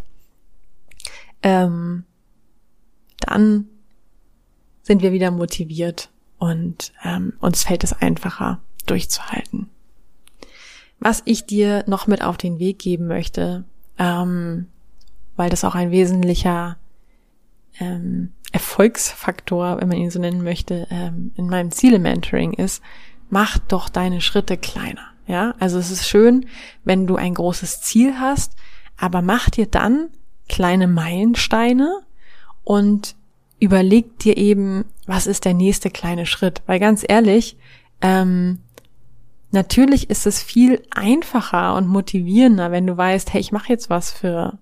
Ähm, 1.43 2.05
dann 3.27 3.67
sind 4.81 5.01
wir 5.01 5.11
wieder 5.11 5.31
motiviert 5.31 6.09
und 6.37 6.93
ähm, 7.03 7.33
uns 7.39 7.63
fällt 7.63 7.83
es 7.83 7.93
einfacher 7.93 8.59
durchzuhalten. 8.85 9.69
Was 10.99 11.21
ich 11.25 11.45
dir 11.45 11.83
noch 11.87 12.07
mit 12.07 12.23
auf 12.23 12.37
den 12.37 12.59
Weg 12.59 12.79
geben 12.79 13.07
möchte, 13.07 13.65
ähm, 13.99 14.67
weil 15.35 15.49
das 15.49 15.63
auch 15.63 15.75
ein 15.75 15.91
wesentlicher 15.91 16.77
ähm, 17.79 18.31
Erfolgsfaktor, 18.51 19.79
wenn 19.79 19.89
man 19.89 19.97
ihn 19.97 20.09
so 20.09 20.19
nennen 20.19 20.43
möchte, 20.43 20.87
ähm, 20.89 21.31
in 21.35 21.47
meinem 21.47 21.71
Ziele-Mentoring 21.71 22.53
ist, 22.53 22.81
mach 23.29 23.59
doch 23.59 23.89
deine 23.89 24.21
Schritte 24.21 24.57
kleiner. 24.57 25.05
Ja, 25.27 25.53
also 25.59 25.77
es 25.77 25.91
ist 25.91 26.07
schön, 26.07 26.45
wenn 26.85 27.05
du 27.05 27.17
ein 27.17 27.33
großes 27.33 27.81
Ziel 27.81 28.17
hast, 28.19 28.55
aber 28.95 29.21
mach 29.21 29.49
dir 29.49 29.65
dann 29.65 30.09
kleine 30.47 30.87
Meilensteine 30.87 32.01
und 32.67 33.15
überleg 33.61 34.19
dir 34.19 34.35
eben, 34.35 34.83
was 35.05 35.25
ist 35.25 35.45
der 35.45 35.53
nächste 35.53 35.89
kleine 35.89 36.25
Schritt. 36.25 36.61
Weil 36.65 36.81
ganz 36.81 37.05
ehrlich, 37.07 37.55
ähm, 38.01 38.59
natürlich 39.51 40.09
ist 40.09 40.27
es 40.27 40.43
viel 40.43 40.83
einfacher 40.91 41.75
und 41.75 41.87
motivierender, 41.87 42.69
wenn 42.69 42.85
du 42.85 42.97
weißt, 42.97 43.31
hey, 43.31 43.39
ich 43.39 43.53
mache 43.53 43.69
jetzt 43.69 43.89
was 43.89 44.11
für 44.11 44.59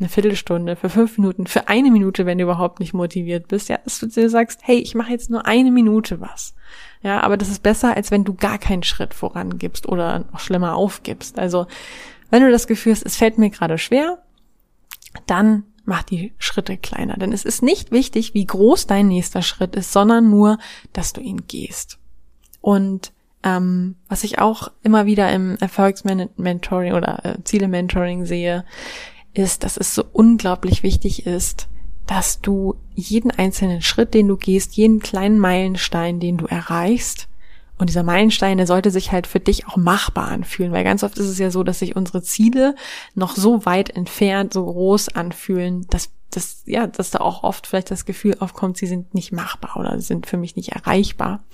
eine 0.00 0.08
Viertelstunde, 0.08 0.74
für 0.74 0.88
fünf 0.88 1.16
Minuten, 1.16 1.46
für 1.46 1.68
eine 1.68 1.92
Minute, 1.92 2.26
wenn 2.26 2.38
du 2.38 2.44
überhaupt 2.44 2.80
nicht 2.80 2.92
motiviert 2.92 3.46
bist, 3.46 3.68
ja, 3.68 3.78
dass 3.84 4.00
du 4.00 4.06
dir 4.06 4.30
sagst, 4.30 4.62
hey, 4.64 4.78
ich 4.78 4.96
mache 4.96 5.12
jetzt 5.12 5.30
nur 5.30 5.46
eine 5.46 5.70
Minute 5.70 6.20
was. 6.20 6.56
Ja, 7.02 7.20
aber 7.20 7.36
das 7.36 7.50
ist 7.50 7.62
besser, 7.62 7.96
als 7.96 8.10
wenn 8.10 8.24
du 8.24 8.34
gar 8.34 8.58
keinen 8.58 8.82
Schritt 8.82 9.14
vorangibst 9.14 9.88
oder 9.88 10.24
noch 10.32 10.40
schlimmer 10.40 10.74
aufgibst. 10.74 11.38
Also, 11.38 11.68
wenn 12.30 12.42
du 12.42 12.50
das 12.50 12.66
Gefühl 12.66 12.94
hast, 12.94 13.06
es 13.06 13.16
fällt 13.16 13.38
mir 13.38 13.50
gerade 13.50 13.78
schwer, 13.78 14.18
dann 15.26 15.62
mach 15.88 16.02
die 16.02 16.32
Schritte 16.38 16.76
kleiner. 16.76 17.16
Denn 17.16 17.32
es 17.32 17.44
ist 17.44 17.62
nicht 17.62 17.90
wichtig, 17.90 18.34
wie 18.34 18.44
groß 18.44 18.86
dein 18.86 19.08
nächster 19.08 19.42
Schritt 19.42 19.74
ist, 19.74 19.92
sondern 19.92 20.30
nur, 20.30 20.58
dass 20.92 21.12
du 21.12 21.20
ihn 21.20 21.46
gehst. 21.48 21.98
Und 22.60 23.12
ähm, 23.42 23.96
was 24.08 24.24
ich 24.24 24.38
auch 24.38 24.70
immer 24.82 25.06
wieder 25.06 25.32
im 25.32 25.56
Erfolgsmentoring 25.56 26.92
oder 26.92 27.24
äh, 27.24 27.42
Ziele-Mentoring 27.42 28.26
sehe, 28.26 28.64
ist, 29.32 29.64
dass 29.64 29.76
es 29.76 29.94
so 29.94 30.04
unglaublich 30.12 30.82
wichtig 30.82 31.26
ist, 31.26 31.68
dass 32.06 32.40
du 32.40 32.76
jeden 32.94 33.30
einzelnen 33.30 33.82
Schritt, 33.82 34.14
den 34.14 34.28
du 34.28 34.36
gehst, 34.36 34.76
jeden 34.76 35.00
kleinen 35.00 35.38
Meilenstein, 35.38 36.20
den 36.20 36.36
du 36.36 36.46
erreichst, 36.46 37.27
und 37.78 37.88
dieser 37.88 38.02
Meilenstein, 38.02 38.58
der 38.58 38.66
sollte 38.66 38.90
sich 38.90 39.12
halt 39.12 39.26
für 39.26 39.40
dich 39.40 39.66
auch 39.66 39.76
machbar 39.76 40.28
anfühlen, 40.28 40.72
weil 40.72 40.84
ganz 40.84 41.02
oft 41.04 41.16
ist 41.18 41.26
es 41.26 41.38
ja 41.38 41.50
so, 41.50 41.62
dass 41.62 41.78
sich 41.78 41.96
unsere 41.96 42.22
Ziele 42.22 42.74
noch 43.14 43.36
so 43.36 43.64
weit 43.64 43.90
entfernt, 43.90 44.52
so 44.52 44.64
groß 44.64 45.10
anfühlen, 45.10 45.86
dass 45.88 46.10
das, 46.30 46.62
ja, 46.66 46.86
dass 46.86 47.10
da 47.10 47.20
auch 47.20 47.42
oft 47.42 47.66
vielleicht 47.66 47.90
das 47.90 48.04
Gefühl 48.04 48.36
aufkommt, 48.40 48.76
sie 48.76 48.86
sind 48.86 49.14
nicht 49.14 49.32
machbar 49.32 49.76
oder 49.78 49.98
sind 50.00 50.26
für 50.26 50.36
mich 50.36 50.56
nicht 50.56 50.70
erreichbar. 50.70 51.44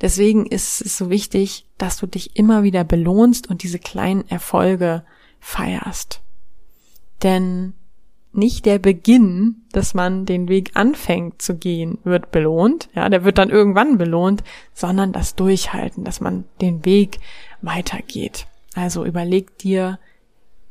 Deswegen 0.00 0.44
ist 0.46 0.82
es 0.82 0.98
so 0.98 1.08
wichtig, 1.08 1.66
dass 1.78 1.96
du 1.96 2.06
dich 2.06 2.36
immer 2.36 2.62
wieder 2.62 2.84
belohnst 2.84 3.48
und 3.48 3.62
diese 3.62 3.78
kleinen 3.78 4.28
Erfolge 4.28 5.04
feierst. 5.38 6.20
Denn 7.22 7.74
nicht 8.32 8.64
der 8.64 8.78
Beginn, 8.78 9.62
dass 9.72 9.94
man 9.94 10.24
den 10.24 10.48
Weg 10.48 10.72
anfängt 10.74 11.42
zu 11.42 11.56
gehen, 11.56 11.98
wird 12.04 12.30
belohnt. 12.30 12.88
Ja, 12.94 13.08
der 13.08 13.24
wird 13.24 13.38
dann 13.38 13.50
irgendwann 13.50 13.98
belohnt, 13.98 14.44
sondern 14.72 15.12
das 15.12 15.34
Durchhalten, 15.34 16.04
dass 16.04 16.20
man 16.20 16.44
den 16.60 16.84
Weg 16.84 17.18
weitergeht. 17.60 18.46
Also 18.74 19.04
überleg 19.04 19.58
dir, 19.58 19.98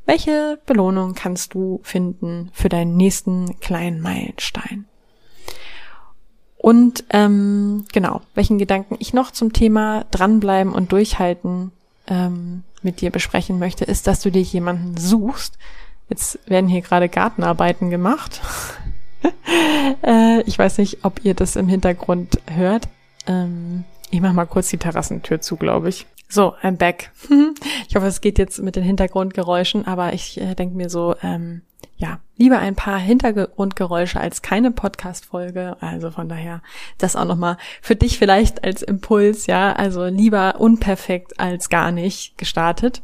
welche 0.06 0.60
Belohnung 0.66 1.14
kannst 1.14 1.54
du 1.54 1.82
finden 1.84 2.50
für 2.54 2.70
deinen 2.70 2.98
nächsten 2.98 3.60
kleinen 3.60 4.02
Meilenstein? 4.02 4.86
Und 6.58 7.06
ähm, 7.12 7.86
genau, 7.94 8.22
welchen 8.36 8.58
Gedanken 8.58 8.98
ich 9.00 9.14
noch 9.14 9.32
zum 9.32 9.54
Thema 9.54 10.06
dranbleiben 10.12 10.74
und 10.74 10.92
durchhalten 10.92 11.72
ähm, 12.08 12.64
mit 12.82 13.02
dir 13.02 13.12
besprechen 13.12 13.60
möchte, 13.60 13.86
ist, 13.86 14.08
dass 14.08 14.22
du 14.22 14.32
dir 14.32 14.42
jemanden 14.42 14.98
suchst, 14.98 15.58
Jetzt 16.10 16.40
werden 16.50 16.70
hier 16.70 16.82
gerade 16.82 17.08
Gartenarbeiten 17.08 17.90
gemacht. 17.90 18.42
äh, 20.04 20.42
ich 20.42 20.58
weiß 20.58 20.80
nicht, 20.80 21.04
ob 21.04 21.24
ihr 21.24 21.34
das 21.34 21.56
im 21.56 21.68
Hintergrund 21.68 22.40
hört. 22.52 22.88
Ähm, 23.28 23.84
ich 24.10 24.22
mache 24.22 24.34
mal 24.34 24.46
kurz 24.46 24.70
die 24.70 24.78
Terrassentür 24.78 25.40
zu, 25.42 25.56
glaube 25.56 25.90
ich. 25.90 26.08
So, 26.32 26.54
I'm 26.62 26.78
back. 26.78 27.12
Ich 27.88 27.96
hoffe, 27.96 28.06
es 28.06 28.22
geht 28.22 28.38
jetzt 28.38 28.62
mit 28.62 28.76
den 28.76 28.84
Hintergrundgeräuschen, 28.84 29.88
aber 29.88 30.14
ich 30.14 30.40
äh, 30.40 30.54
denke 30.54 30.78
mir 30.78 30.92
so, 30.92 31.16
ähm, 31.24 31.64
ja, 31.98 32.20
lieber 32.38 32.60
ein 32.60 32.76
paar 32.76 33.00
Hintergrundgeräusche 33.00 34.20
als 34.20 34.44
keine 34.44 34.70
Podcast-Folge. 34.70 35.76
Also 35.82 36.12
von 36.12 36.30
daher 36.30 36.62
das 37.00 37.16
auch 37.16 37.26
nochmal 37.26 37.58
für 37.82 37.96
dich 37.96 38.20
vielleicht 38.20 38.64
als 38.64 38.84
Impuls, 38.84 39.48
ja. 39.48 39.74
Also 39.74 40.06
lieber 40.06 40.60
unperfekt 40.60 41.40
als 41.40 41.70
gar 41.70 41.92
nicht 41.92 42.38
gestartet. 42.38 43.02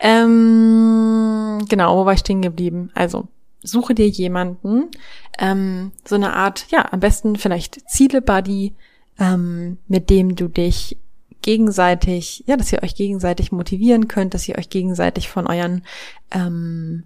Ähm, 0.00 1.66
genau, 1.68 1.98
wo 1.98 2.06
war 2.06 2.14
ich 2.14 2.20
stehen 2.20 2.40
geblieben? 2.40 2.90
Also 2.94 3.28
suche 3.62 3.94
dir 3.94 4.08
jemanden, 4.08 4.90
ähm, 5.38 5.92
so 6.06 6.14
eine 6.14 6.32
Art, 6.32 6.66
ja, 6.70 6.90
am 6.90 7.00
besten 7.00 7.36
vielleicht 7.36 7.88
Ziele-Buddy, 7.90 8.72
ähm, 9.18 9.76
mit 9.88 10.08
dem 10.08 10.36
du 10.36 10.48
dich 10.48 10.96
gegenseitig, 11.42 12.44
ja, 12.46 12.56
dass 12.56 12.72
ihr 12.72 12.82
euch 12.82 12.94
gegenseitig 12.94 13.52
motivieren 13.52 14.08
könnt, 14.08 14.34
dass 14.34 14.48
ihr 14.48 14.56
euch 14.56 14.70
gegenseitig 14.70 15.28
von 15.28 15.46
euren 15.46 15.84
ähm, 16.30 17.04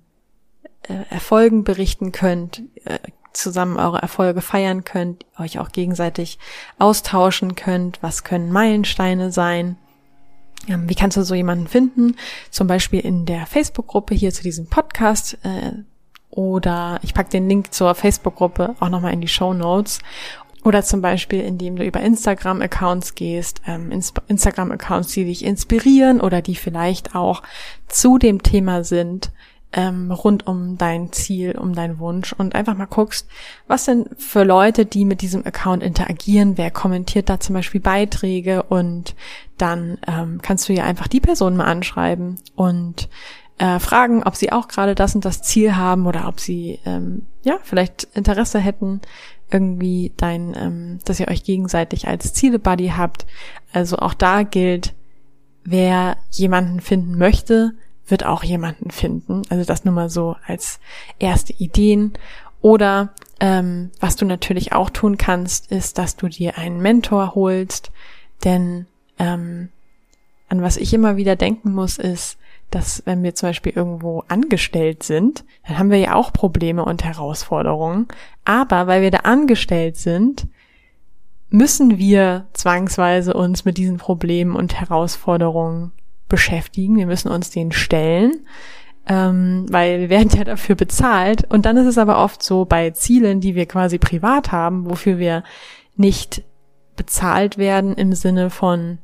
äh, 0.83 0.95
Erfolgen 1.11 1.65
berichten 1.65 2.13
könnt, 2.13 2.63
äh, 2.85 2.99
zusammen 3.33 3.77
eure 3.77 4.01
Erfolge 4.01 4.41
feiern 4.41 4.85
könnt, 4.85 5.27
euch 5.39 5.59
auch 5.59 5.71
gegenseitig 5.71 6.39
austauschen 6.79 7.55
könnt, 7.55 8.03
was 8.03 8.25
können 8.25 8.51
Meilensteine 8.51 9.31
sein. 9.31 9.77
Ähm, 10.69 10.89
wie 10.89 10.95
kannst 10.95 11.17
du 11.17 11.23
so 11.23 11.35
jemanden 11.35 11.69
finden? 11.69 12.17
Zum 12.51 12.67
Beispiel 12.67 13.01
in 13.01 13.27
der 13.27 13.47
Facebook-Gruppe 13.47 14.15
hier 14.15 14.33
zu 14.33 14.43
diesem 14.43 14.67
Podcast. 14.67 15.39
Äh, 15.43 15.73
oder 16.31 16.99
ich 17.03 17.15
pack 17.15 17.31
den 17.31 17.49
Link 17.49 17.73
zur 17.73 17.95
Facebook-Gruppe 17.95 18.75
auch 18.81 18.89
nochmal 18.89 19.13
in 19.13 19.21
die 19.21 19.29
Show 19.29 19.55
Notes. 19.55 20.01
Oder 20.67 20.83
zum 20.83 21.01
Beispiel, 21.01 21.43
indem 21.43 21.77
du 21.77 21.85
über 21.85 22.01
Instagram-Accounts 22.01 23.15
gehst, 23.15 23.63
ähm, 23.69 23.93
Instagram-Accounts, 24.27 25.13
die 25.13 25.25
dich 25.25 25.45
inspirieren 25.45 26.21
oder 26.21 26.43
die 26.43 26.57
vielleicht 26.57 27.15
auch 27.15 27.45
zu 27.87 28.19
dem 28.19 28.43
Thema 28.43 28.83
sind, 28.83 29.31
ähm, 29.73 30.11
rund 30.11 30.49
um 30.49 30.77
dein 30.77 31.13
Ziel, 31.13 31.57
um 31.57 31.73
deinen 31.73 32.01
Wunsch 32.01 32.33
und 32.33 32.57
einfach 32.57 32.77
mal 32.77 32.87
guckst, 32.87 33.29
was 33.69 33.85
sind 33.85 34.09
für 34.21 34.43
Leute, 34.43 34.87
die 34.87 35.05
mit 35.05 35.21
diesem 35.21 35.47
Account 35.47 35.85
interagieren, 35.85 36.59
wer 36.59 36.73
kommentiert 36.73 37.29
da 37.29 37.39
zum 37.39 37.55
Beispiel 37.55 37.81
Beiträge 37.81 38.65
und 38.65 39.15
dann 39.59 39.99
ähm, 40.09 40.41
kannst 40.43 40.69
du 40.69 40.73
ja 40.73 40.83
einfach 40.83 41.07
die 41.07 41.21
Person 41.21 41.57
mal 41.57 41.67
anschreiben 41.67 42.41
und 42.57 43.09
äh, 43.59 43.79
fragen, 43.79 44.23
ob 44.23 44.37
sie 44.37 44.53
auch 44.53 44.69
gerade 44.69 44.95
das 44.95 45.15
und 45.15 45.25
das 45.25 45.43
Ziel 45.43 45.77
haben 45.77 46.07
oder 46.07 46.29
ob 46.29 46.41
sie 46.41 46.79
ähm, 46.85 47.23
ja 47.43 47.59
vielleicht 47.63 48.05
Interesse 48.15 48.59
hätten, 48.59 49.01
irgendwie 49.51 50.13
dein, 50.17 50.55
ähm, 50.57 50.99
dass 51.05 51.21
ihr 51.21 51.29
euch 51.29 51.45
gegenseitig 51.45 52.09
als 52.09 52.33
Ziele-Buddy 52.33 52.93
habt. 52.97 53.27
Also 53.73 53.97
auch 53.99 54.15
da 54.15 54.43
gilt, 54.43 54.95
wer 55.65 56.17
jemanden 56.31 56.81
finden 56.81 57.17
möchte, 57.17 57.75
wird 58.09 58.25
auch 58.25 58.45
jemanden 58.45 58.91
finden. 58.91 59.43
Also 59.49 59.65
das 59.65 59.85
nur 59.85 59.95
mal 59.95 60.11
so 60.11 60.37
als 60.47 60.81
erste 61.19 61.53
Ideen. 61.55 62.13
Oder 62.61 63.11
ähm, 63.41 63.91
was 64.01 64.17
du 64.17 64.25
natürlich 64.25 64.73
auch 64.73 64.91
tun 64.91 65.19
kannst, 65.19 65.71
ist, 65.71 65.99
dass 65.99 66.17
du 66.17 66.29
dir 66.29 66.59
einen 66.59 66.81
Mentor 66.81 67.35
holst. 67.35 67.91
Denn 68.45 68.87
ähm, 69.19 69.71
an 70.49 70.63
was 70.63 70.77
ich 70.77 70.93
immer 70.95 71.17
wieder 71.17 71.37
denken 71.37 71.73
muss, 71.73 71.99
ist, 71.99 72.39
dass 72.71 73.03
wenn 73.07 73.23
wir 73.23 73.35
zum 73.35 73.51
Beispiel 73.51 73.73
irgendwo 73.75 74.25
angestellt 74.29 75.03
sind, 75.03 75.45
dann 75.67 75.79
haben 75.79 75.91
wir 75.91 75.99
ja 75.99 76.15
auch 76.15 76.33
Probleme 76.33 76.85
und 76.85 77.05
Herausforderungen. 77.05 78.09
Aber 78.45 78.87
weil 78.87 79.03
wir 79.03 79.11
da 79.11 79.19
angestellt 79.19 79.97
sind, 79.97 80.47
müssen 81.49 81.99
wir 81.99 82.47
zwangsweise 82.53 83.35
uns 83.35 83.65
mit 83.65 83.79
diesen 83.79 83.99
Problemen 83.99 84.57
und 84.57 84.79
Herausforderungen 84.79 85.93
beschäftigen. 86.29 86.97
Wir 86.97 87.07
müssen 87.07 87.31
uns 87.31 87.51
denen 87.51 87.73
stellen, 87.73 88.47
ähm, 89.07 89.67
weil 89.71 90.01
wir 90.01 90.11
werden 90.11 90.37
ja 90.37 90.45
dafür 90.45 90.75
bezahlt. 90.75 91.45
Und 91.51 91.67
dann 91.67 91.77
ist 91.77 91.87
es 91.87 91.99
aber 91.99 92.23
oft 92.23 92.43
so 92.43 92.65
bei 92.65 92.91
Zielen, 92.91 93.41
die 93.41 93.55
wir 93.55 93.67
quasi 93.67 93.99
privat 93.99 94.51
haben, 94.51 94.91
wofür 94.91 95.19
wir 95.19 95.45
nicht 95.95 96.43
bezahlt 96.97 97.59
werden 97.59 97.95
im 97.95 98.13
Sinne 98.13 98.51
von 98.51 98.99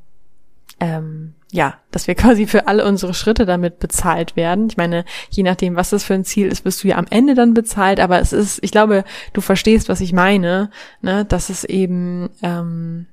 ähm, 0.80 1.34
ja, 1.52 1.74
dass 1.92 2.08
wir 2.08 2.14
quasi 2.16 2.46
für 2.46 2.66
alle 2.66 2.84
unsere 2.84 3.14
Schritte 3.14 3.46
damit 3.46 3.78
bezahlt 3.78 4.34
werden. 4.34 4.66
Ich 4.68 4.76
meine, 4.76 5.04
je 5.30 5.44
nachdem, 5.44 5.76
was 5.76 5.90
das 5.90 6.02
für 6.02 6.14
ein 6.14 6.24
Ziel 6.24 6.48
ist, 6.48 6.64
wirst 6.64 6.82
du 6.82 6.88
ja 6.88 6.96
am 6.96 7.06
Ende 7.10 7.34
dann 7.34 7.54
bezahlt, 7.54 8.00
aber 8.00 8.18
es 8.18 8.32
ist, 8.32 8.58
ich 8.64 8.72
glaube, 8.72 9.04
du 9.32 9.40
verstehst, 9.40 9.88
was 9.88 10.00
ich 10.00 10.12
meine, 10.12 10.70
ne, 11.02 11.24
dass 11.24 11.50
es 11.50 11.62
eben 11.62 12.30
ähm, 12.42 13.06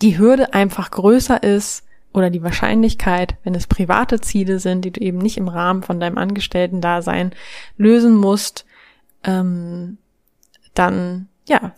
die 0.00 0.16
Hürde 0.16 0.54
einfach 0.54 0.90
größer 0.90 1.42
ist 1.42 1.84
oder 2.12 2.30
die 2.30 2.42
Wahrscheinlichkeit, 2.42 3.36
wenn 3.42 3.56
es 3.56 3.66
private 3.66 4.20
Ziele 4.20 4.60
sind, 4.60 4.84
die 4.84 4.92
du 4.92 5.00
eben 5.00 5.18
nicht 5.18 5.36
im 5.36 5.48
Rahmen 5.48 5.82
von 5.82 5.98
deinem 5.98 6.16
Angestellten-Dasein 6.16 7.32
lösen 7.76 8.14
musst, 8.14 8.64
ähm, 9.24 9.98
dann 10.74 11.28
ja, 11.46 11.72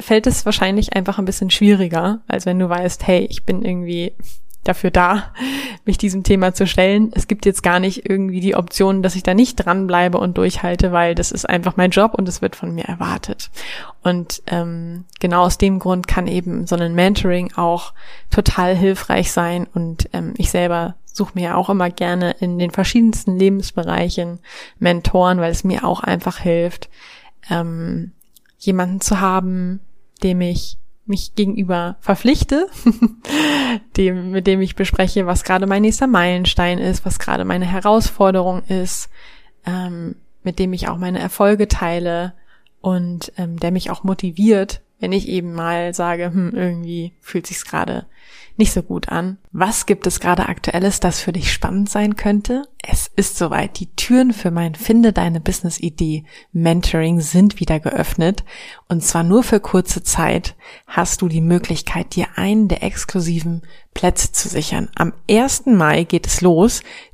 fällt 0.00 0.26
es 0.26 0.46
wahrscheinlich 0.46 0.94
einfach 0.94 1.18
ein 1.18 1.24
bisschen 1.24 1.50
schwieriger, 1.50 2.20
als 2.26 2.46
wenn 2.46 2.58
du 2.58 2.68
weißt, 2.68 3.06
hey, 3.06 3.26
ich 3.28 3.44
bin 3.44 3.62
irgendwie 3.62 4.14
dafür 4.64 4.90
da, 4.90 5.32
mich 5.84 5.98
diesem 5.98 6.22
Thema 6.22 6.52
zu 6.52 6.66
stellen. 6.66 7.10
Es 7.14 7.28
gibt 7.28 7.46
jetzt 7.46 7.62
gar 7.62 7.80
nicht 7.80 8.08
irgendwie 8.08 8.40
die 8.40 8.54
Option, 8.54 9.02
dass 9.02 9.16
ich 9.16 9.22
da 9.22 9.34
nicht 9.34 9.56
dranbleibe 9.56 10.18
und 10.18 10.36
durchhalte, 10.36 10.92
weil 10.92 11.14
das 11.14 11.32
ist 11.32 11.48
einfach 11.48 11.76
mein 11.76 11.90
Job 11.90 12.14
und 12.14 12.28
es 12.28 12.42
wird 12.42 12.56
von 12.56 12.74
mir 12.74 12.84
erwartet. 12.84 13.50
Und 14.02 14.42
ähm, 14.46 15.04
genau 15.18 15.42
aus 15.42 15.58
dem 15.58 15.78
Grund 15.78 16.06
kann 16.06 16.26
eben 16.26 16.66
so 16.66 16.76
ein 16.76 16.94
Mentoring 16.94 17.52
auch 17.56 17.94
total 18.30 18.76
hilfreich 18.76 19.32
sein. 19.32 19.66
Und 19.72 20.08
ähm, 20.12 20.34
ich 20.36 20.50
selber 20.50 20.96
suche 21.12 21.32
mir 21.34 21.56
auch 21.56 21.70
immer 21.70 21.90
gerne 21.90 22.32
in 22.40 22.58
den 22.58 22.70
verschiedensten 22.70 23.38
Lebensbereichen 23.38 24.40
Mentoren, 24.78 25.40
weil 25.40 25.52
es 25.52 25.64
mir 25.64 25.84
auch 25.84 26.00
einfach 26.00 26.38
hilft, 26.38 26.88
ähm, 27.50 28.12
jemanden 28.58 29.00
zu 29.00 29.20
haben, 29.20 29.80
dem 30.22 30.40
ich 30.42 30.76
mich 31.10 31.34
gegenüber 31.34 31.96
verpflichte, 32.00 32.68
dem, 33.96 34.30
mit 34.30 34.46
dem 34.46 34.62
ich 34.62 34.76
bespreche, 34.76 35.26
was 35.26 35.44
gerade 35.44 35.66
mein 35.66 35.82
nächster 35.82 36.06
Meilenstein 36.06 36.78
ist, 36.78 37.04
was 37.04 37.18
gerade 37.18 37.44
meine 37.44 37.66
Herausforderung 37.66 38.62
ist, 38.64 39.10
ähm, 39.66 40.16
mit 40.42 40.58
dem 40.58 40.72
ich 40.72 40.88
auch 40.88 40.96
meine 40.96 41.18
Erfolge 41.18 41.68
teile 41.68 42.32
und 42.80 43.32
ähm, 43.36 43.58
der 43.58 43.72
mich 43.72 43.90
auch 43.90 44.04
motiviert, 44.04 44.80
wenn 45.00 45.12
ich 45.12 45.28
eben 45.28 45.52
mal 45.52 45.94
sage, 45.94 46.26
hm, 46.26 46.52
irgendwie 46.54 47.14
fühlt 47.20 47.46
sich's 47.46 47.64
gerade 47.64 48.06
nicht 48.60 48.72
so 48.72 48.82
gut 48.82 49.08
an. 49.08 49.38
Was 49.52 49.86
gibt 49.86 50.06
es 50.06 50.20
gerade 50.20 50.48
aktuelles, 50.48 51.00
das 51.00 51.20
für 51.20 51.32
dich 51.32 51.50
spannend 51.50 51.88
sein 51.88 52.14
könnte? 52.14 52.64
Es 52.78 53.10
ist 53.16 53.38
soweit. 53.38 53.80
Die 53.80 53.94
Türen 53.96 54.32
für 54.32 54.50
mein 54.50 54.74
Finde 54.74 55.12
deine 55.12 55.40
Business 55.40 55.80
Idee 55.80 56.24
Mentoring 56.52 57.20
sind 57.20 57.58
wieder 57.58 57.80
geöffnet. 57.80 58.44
Und 58.86 59.02
zwar 59.02 59.22
nur 59.22 59.42
für 59.42 59.60
kurze 59.60 60.02
Zeit 60.02 60.56
hast 60.86 61.22
du 61.22 61.28
die 61.28 61.40
Möglichkeit, 61.40 62.14
dir 62.14 62.26
einen 62.36 62.68
der 62.68 62.82
exklusiven 62.82 63.62
Plätze 63.94 64.30
zu 64.32 64.48
sichern. 64.48 64.90
Am 64.94 65.14
1. 65.28 65.66
Mai 65.66 66.04
geht 66.04 66.26
es 66.26 66.42
los. 66.42 66.82